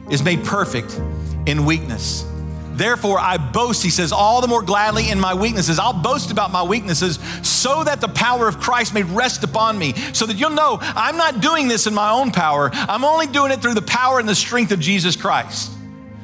is 0.09 0.23
made 0.23 0.45
perfect 0.45 1.01
in 1.47 1.65
weakness. 1.65 2.25
Therefore, 2.75 3.19
I 3.19 3.39
boast, 3.39 3.83
he 3.83 3.91
says, 3.91 4.13
all 4.13 4.41
the 4.41 4.47
more 4.47 4.63
gladly 4.63 5.11
in 5.11 5.19
my 5.19 5.35
weaknesses. 5.35 5.81
I'll 5.81 5.93
boast 5.93 6.31
about 6.31 6.53
my 6.53 6.63
weaknesses 6.63 7.19
so 7.43 7.83
that 7.83 8.01
the 8.01 8.07
power 8.07 8.47
of 8.47 8.61
Christ 8.61 8.95
may 8.95 9.03
rest 9.03 9.43
upon 9.43 9.77
me, 9.77 9.95
so 10.13 10.27
that 10.27 10.37
you'll 10.37 10.51
know 10.51 10.79
I'm 10.81 11.17
not 11.17 11.41
doing 11.41 11.67
this 11.67 11.89
in 11.89 11.93
my 11.93 12.11
own 12.11 12.31
power. 12.31 12.71
I'm 12.73 13.05
only 13.05 13.27
doing 13.27 13.51
it 13.51 13.61
through 13.61 13.75
the 13.75 13.83
power 13.83 14.21
and 14.21 14.29
the 14.29 14.35
strength 14.37 14.71
of 14.71 14.79
Jesus 14.79 15.17
Christ. 15.17 15.73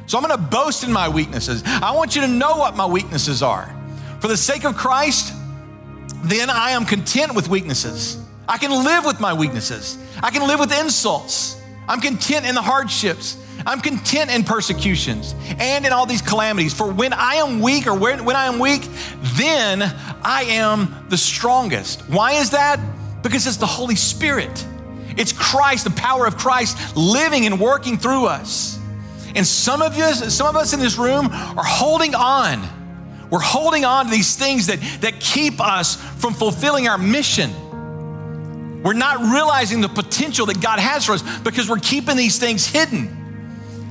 So 0.06 0.16
I'm 0.16 0.22
gonna 0.22 0.38
boast 0.38 0.84
in 0.84 0.92
my 0.92 1.08
weaknesses. 1.08 1.64
I 1.66 1.90
want 1.90 2.14
you 2.14 2.22
to 2.22 2.28
know 2.28 2.56
what 2.56 2.76
my 2.76 2.86
weaknesses 2.86 3.42
are. 3.42 3.74
For 4.20 4.28
the 4.28 4.36
sake 4.36 4.64
of 4.64 4.76
Christ, 4.76 5.34
then 6.22 6.50
I 6.50 6.70
am 6.70 6.84
content 6.84 7.34
with 7.34 7.48
weaknesses. 7.48 8.16
I 8.48 8.58
can 8.58 8.70
live 8.70 9.04
with 9.04 9.20
my 9.20 9.32
weaknesses, 9.32 9.98
I 10.22 10.30
can 10.30 10.46
live 10.46 10.60
with 10.60 10.72
insults. 10.72 11.60
I'm 11.88 12.00
content 12.00 12.46
in 12.46 12.54
the 12.54 12.62
hardships. 12.62 13.36
I'm 13.64 13.80
content 13.80 14.30
in 14.30 14.44
persecutions 14.44 15.34
and 15.58 15.86
in 15.86 15.92
all 15.92 16.06
these 16.06 16.22
calamities. 16.22 16.74
For 16.74 16.92
when 16.92 17.12
I 17.12 17.36
am 17.36 17.60
weak, 17.60 17.86
or 17.86 17.94
when, 17.94 18.24
when 18.24 18.36
I 18.36 18.46
am 18.46 18.58
weak, 18.58 18.88
then 19.34 19.82
I 20.22 20.44
am 20.48 21.06
the 21.08 21.16
strongest. 21.16 22.02
Why 22.08 22.32
is 22.32 22.50
that? 22.50 22.78
Because 23.22 23.46
it's 23.46 23.56
the 23.56 23.66
Holy 23.66 23.96
Spirit. 23.96 24.66
It's 25.16 25.32
Christ, 25.32 25.84
the 25.84 25.90
power 25.90 26.26
of 26.26 26.36
Christ 26.36 26.96
living 26.96 27.46
and 27.46 27.58
working 27.58 27.96
through 27.96 28.26
us. 28.26 28.78
And 29.34 29.46
some 29.46 29.82
of 29.82 29.98
us, 29.98 30.34
some 30.34 30.46
of 30.46 30.56
us 30.56 30.72
in 30.72 30.80
this 30.80 30.96
room 30.96 31.26
are 31.26 31.64
holding 31.64 32.14
on. 32.14 32.62
We're 33.30 33.40
holding 33.40 33.84
on 33.84 34.04
to 34.04 34.10
these 34.10 34.36
things 34.36 34.68
that, 34.68 34.80
that 35.00 35.18
keep 35.18 35.60
us 35.60 35.96
from 36.18 36.34
fulfilling 36.34 36.86
our 36.86 36.98
mission. 36.98 37.50
We're 38.86 38.92
not 38.92 39.18
realizing 39.18 39.80
the 39.80 39.88
potential 39.88 40.46
that 40.46 40.60
God 40.60 40.78
has 40.78 41.06
for 41.06 41.14
us 41.14 41.38
because 41.38 41.68
we're 41.68 41.78
keeping 41.78 42.16
these 42.16 42.38
things 42.38 42.64
hidden. 42.64 43.08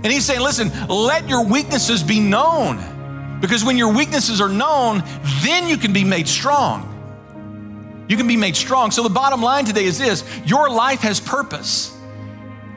And 0.02 0.06
he's 0.06 0.24
saying, 0.24 0.40
listen, 0.40 0.72
let 0.88 1.28
your 1.28 1.44
weaknesses 1.44 2.02
be 2.02 2.22
known. 2.22 3.40
Because 3.42 3.66
when 3.66 3.76
your 3.76 3.92
weaknesses 3.92 4.40
are 4.40 4.48
known, 4.48 5.04
then 5.44 5.68
you 5.68 5.76
can 5.76 5.92
be 5.92 6.06
made 6.06 6.30
strong. 6.30 8.06
You 8.08 8.16
can 8.16 8.26
be 8.26 8.38
made 8.38 8.56
strong. 8.56 8.90
So 8.90 9.04
the 9.04 9.10
bottom 9.10 9.42
line 9.42 9.66
today 9.66 9.84
is 9.84 9.98
this 9.98 10.24
your 10.46 10.70
life 10.70 11.02
has 11.02 11.20
purpose, 11.20 11.94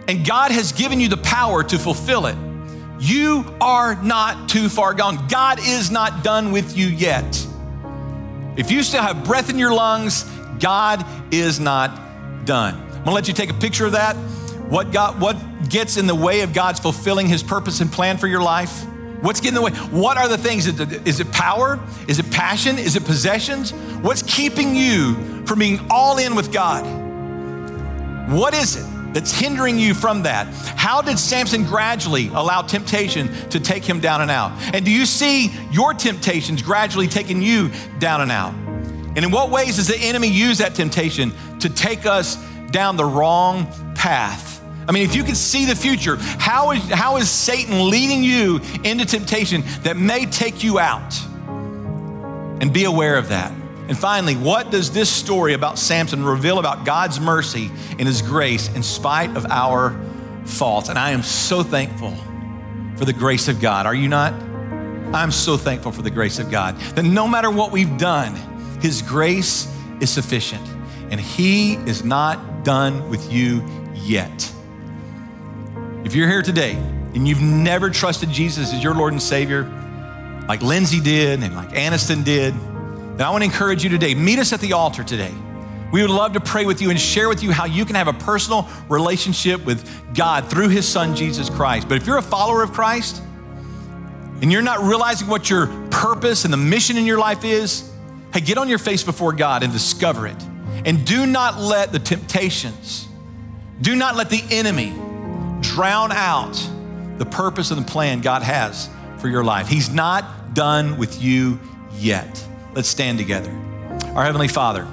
and 0.08 0.26
God 0.26 0.50
has 0.50 0.72
given 0.72 0.98
you 0.98 1.08
the 1.08 1.18
power 1.18 1.62
to 1.62 1.78
fulfill 1.78 2.26
it. 2.26 2.36
You 2.98 3.44
are 3.60 3.94
not 4.02 4.48
too 4.48 4.68
far 4.68 4.92
gone. 4.92 5.28
God 5.28 5.60
is 5.60 5.92
not 5.92 6.24
done 6.24 6.50
with 6.50 6.76
you 6.76 6.88
yet. 6.88 7.46
If 8.56 8.72
you 8.72 8.82
still 8.82 9.02
have 9.02 9.22
breath 9.22 9.50
in 9.50 9.56
your 9.56 9.72
lungs, 9.72 10.24
God 10.58 11.06
is 11.32 11.60
not 11.60 12.07
done. 12.48 12.74
I'm 12.74 13.04
gonna 13.04 13.12
let 13.12 13.28
you 13.28 13.34
take 13.34 13.50
a 13.50 13.54
picture 13.54 13.84
of 13.84 13.92
that. 13.92 14.16
What, 14.70 14.90
God, 14.90 15.20
what 15.20 15.36
gets 15.68 15.98
in 15.98 16.06
the 16.06 16.14
way 16.14 16.40
of 16.40 16.54
God's 16.54 16.80
fulfilling 16.80 17.26
his 17.26 17.42
purpose 17.42 17.80
and 17.80 17.92
plan 17.92 18.16
for 18.16 18.26
your 18.26 18.42
life? 18.42 18.86
What's 19.20 19.40
getting 19.40 19.56
in 19.56 19.62
the 19.62 19.70
way? 19.70 19.72
What 19.72 20.16
are 20.16 20.28
the 20.28 20.38
things? 20.38 20.66
Is 20.66 21.20
it 21.20 21.30
power? 21.30 21.78
Is 22.08 22.18
it 22.18 22.30
passion? 22.30 22.78
Is 22.78 22.96
it 22.96 23.04
possessions? 23.04 23.72
What's 24.00 24.22
keeping 24.22 24.74
you 24.74 25.44
from 25.44 25.58
being 25.58 25.78
all 25.90 26.16
in 26.16 26.34
with 26.34 26.50
God? 26.50 26.86
What 28.30 28.54
is 28.54 28.76
it 28.76 28.86
that's 29.12 29.32
hindering 29.32 29.78
you 29.78 29.92
from 29.92 30.22
that? 30.22 30.46
How 30.76 31.02
did 31.02 31.18
Samson 31.18 31.64
gradually 31.64 32.28
allow 32.28 32.62
temptation 32.62 33.28
to 33.50 33.60
take 33.60 33.84
him 33.84 34.00
down 34.00 34.22
and 34.22 34.30
out? 34.30 34.52
And 34.72 34.86
do 34.86 34.90
you 34.90 35.04
see 35.04 35.52
your 35.70 35.92
temptations 35.92 36.62
gradually 36.62 37.08
taking 37.08 37.42
you 37.42 37.70
down 37.98 38.22
and 38.22 38.32
out? 38.32 38.67
And 39.16 39.24
in 39.24 39.30
what 39.30 39.50
ways 39.50 39.76
does 39.76 39.88
the 39.88 39.96
enemy 39.96 40.28
use 40.28 40.58
that 40.58 40.74
temptation 40.74 41.32
to 41.60 41.68
take 41.68 42.06
us 42.06 42.36
down 42.70 42.96
the 42.96 43.04
wrong 43.04 43.66
path? 43.94 44.62
I 44.88 44.92
mean, 44.92 45.02
if 45.02 45.14
you 45.14 45.22
can 45.22 45.34
see 45.34 45.66
the 45.66 45.76
future, 45.76 46.16
how 46.16 46.70
is, 46.70 46.82
how 46.88 47.18
is 47.18 47.28
Satan 47.28 47.90
leading 47.90 48.24
you 48.24 48.60
into 48.84 49.04
temptation 49.04 49.62
that 49.82 49.96
may 49.96 50.24
take 50.24 50.64
you 50.64 50.78
out? 50.78 51.14
And 52.60 52.72
be 52.72 52.84
aware 52.84 53.16
of 53.16 53.28
that. 53.28 53.52
And 53.52 53.96
finally, 53.96 54.34
what 54.34 54.70
does 54.70 54.90
this 54.90 55.08
story 55.08 55.54
about 55.54 55.78
Samson 55.78 56.24
reveal 56.24 56.58
about 56.58 56.84
God's 56.84 57.20
mercy 57.20 57.70
and 57.90 58.00
his 58.00 58.20
grace 58.20 58.68
in 58.74 58.82
spite 58.82 59.36
of 59.36 59.46
our 59.46 59.98
faults? 60.44 60.88
And 60.88 60.98
I 60.98 61.10
am 61.10 61.22
so 61.22 61.62
thankful 61.62 62.14
for 62.96 63.04
the 63.04 63.12
grace 63.12 63.48
of 63.48 63.60
God. 63.60 63.86
Are 63.86 63.94
you 63.94 64.08
not? 64.08 64.32
I'm 65.14 65.30
so 65.30 65.56
thankful 65.56 65.92
for 65.92 66.02
the 66.02 66.10
grace 66.10 66.38
of 66.38 66.50
God 66.50 66.78
that 66.96 67.04
no 67.04 67.26
matter 67.28 67.50
what 67.50 67.72
we've 67.72 67.96
done, 67.96 68.34
his 68.80 69.02
grace 69.02 69.72
is 70.00 70.10
sufficient. 70.10 70.66
And 71.10 71.20
he 71.20 71.74
is 71.74 72.04
not 72.04 72.64
done 72.64 73.08
with 73.08 73.32
you 73.32 73.64
yet. 73.94 74.52
If 76.04 76.14
you're 76.14 76.28
here 76.28 76.42
today 76.42 76.72
and 77.14 77.26
you've 77.26 77.40
never 77.40 77.90
trusted 77.90 78.30
Jesus 78.30 78.72
as 78.72 78.82
your 78.82 78.94
Lord 78.94 79.12
and 79.12 79.22
Savior, 79.22 79.64
like 80.48 80.62
Lindsay 80.62 81.00
did 81.00 81.42
and 81.42 81.54
like 81.54 81.70
Aniston 81.70 82.24
did, 82.24 82.54
then 83.16 83.26
I 83.26 83.30
want 83.30 83.42
to 83.42 83.46
encourage 83.46 83.82
you 83.82 83.90
today. 83.90 84.14
Meet 84.14 84.38
us 84.38 84.52
at 84.52 84.60
the 84.60 84.74
altar 84.74 85.02
today. 85.02 85.34
We 85.90 86.02
would 86.02 86.10
love 86.10 86.34
to 86.34 86.40
pray 86.40 86.66
with 86.66 86.82
you 86.82 86.90
and 86.90 87.00
share 87.00 87.28
with 87.28 87.42
you 87.42 87.50
how 87.50 87.64
you 87.64 87.84
can 87.84 87.96
have 87.96 88.08
a 88.08 88.12
personal 88.12 88.68
relationship 88.88 89.64
with 89.64 90.14
God 90.14 90.50
through 90.50 90.68
His 90.68 90.86
Son, 90.86 91.16
Jesus 91.16 91.48
Christ. 91.48 91.88
But 91.88 91.96
if 91.96 92.06
you're 92.06 92.18
a 92.18 92.22
follower 92.22 92.62
of 92.62 92.72
Christ 92.72 93.22
and 94.42 94.52
you're 94.52 94.62
not 94.62 94.82
realizing 94.82 95.28
what 95.28 95.48
your 95.48 95.66
purpose 95.90 96.44
and 96.44 96.52
the 96.52 96.58
mission 96.58 96.98
in 96.98 97.06
your 97.06 97.18
life 97.18 97.44
is, 97.44 97.90
hey, 98.32 98.40
get 98.40 98.58
on 98.58 98.68
your 98.68 98.78
face 98.78 99.02
before 99.02 99.32
God 99.32 99.62
and 99.62 99.72
discover 99.72 100.26
it. 100.26 100.42
And 100.84 101.04
do 101.04 101.26
not 101.26 101.58
let 101.58 101.92
the 101.92 101.98
temptations, 101.98 103.08
do 103.80 103.96
not 103.96 104.16
let 104.16 104.30
the 104.30 104.42
enemy 104.50 104.90
drown 105.60 106.12
out 106.12 106.54
the 107.18 107.26
purpose 107.26 107.70
and 107.70 107.80
the 107.84 107.90
plan 107.90 108.20
God 108.20 108.42
has 108.42 108.88
for 109.18 109.28
your 109.28 109.42
life. 109.42 109.68
He's 109.68 109.90
not 109.90 110.54
done 110.54 110.96
with 110.96 111.20
you 111.20 111.58
yet. 111.94 112.46
Let's 112.74 112.88
stand 112.88 113.18
together. 113.18 113.50
Our 114.14 114.24
Heavenly 114.24 114.48
Father, 114.48 114.86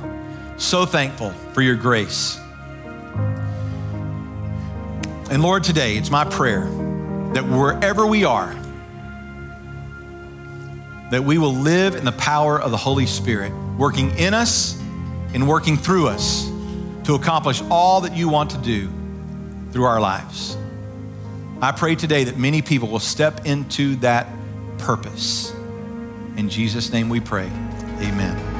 so 0.57 0.85
thankful 0.85 1.31
for 1.53 1.61
your 1.61 1.75
grace. 1.75 2.39
And 5.29 5.41
Lord, 5.41 5.63
today 5.63 5.97
it's 5.97 6.09
my 6.09 6.23
prayer 6.23 6.65
that 7.33 7.43
wherever 7.45 8.05
we 8.05 8.25
are, 8.25 8.55
that 11.11 11.23
we 11.23 11.37
will 11.37 11.53
live 11.53 11.95
in 11.95 12.05
the 12.05 12.11
power 12.13 12.59
of 12.59 12.71
the 12.71 12.77
Holy 12.77 13.05
Spirit, 13.05 13.51
working 13.77 14.17
in 14.17 14.33
us 14.33 14.79
and 15.33 15.47
working 15.47 15.77
through 15.77 16.07
us 16.07 16.49
to 17.03 17.15
accomplish 17.15 17.61
all 17.69 18.01
that 18.01 18.15
you 18.15 18.29
want 18.29 18.51
to 18.51 18.57
do 18.57 18.89
through 19.71 19.83
our 19.83 19.99
lives. 19.99 20.57
I 21.61 21.71
pray 21.71 21.95
today 21.95 22.25
that 22.25 22.37
many 22.37 22.61
people 22.61 22.89
will 22.89 22.99
step 22.99 23.45
into 23.45 23.95
that 23.97 24.27
purpose. 24.77 25.53
In 26.37 26.49
Jesus' 26.49 26.91
name 26.91 27.09
we 27.09 27.19
pray. 27.19 27.47
Amen. 28.01 28.54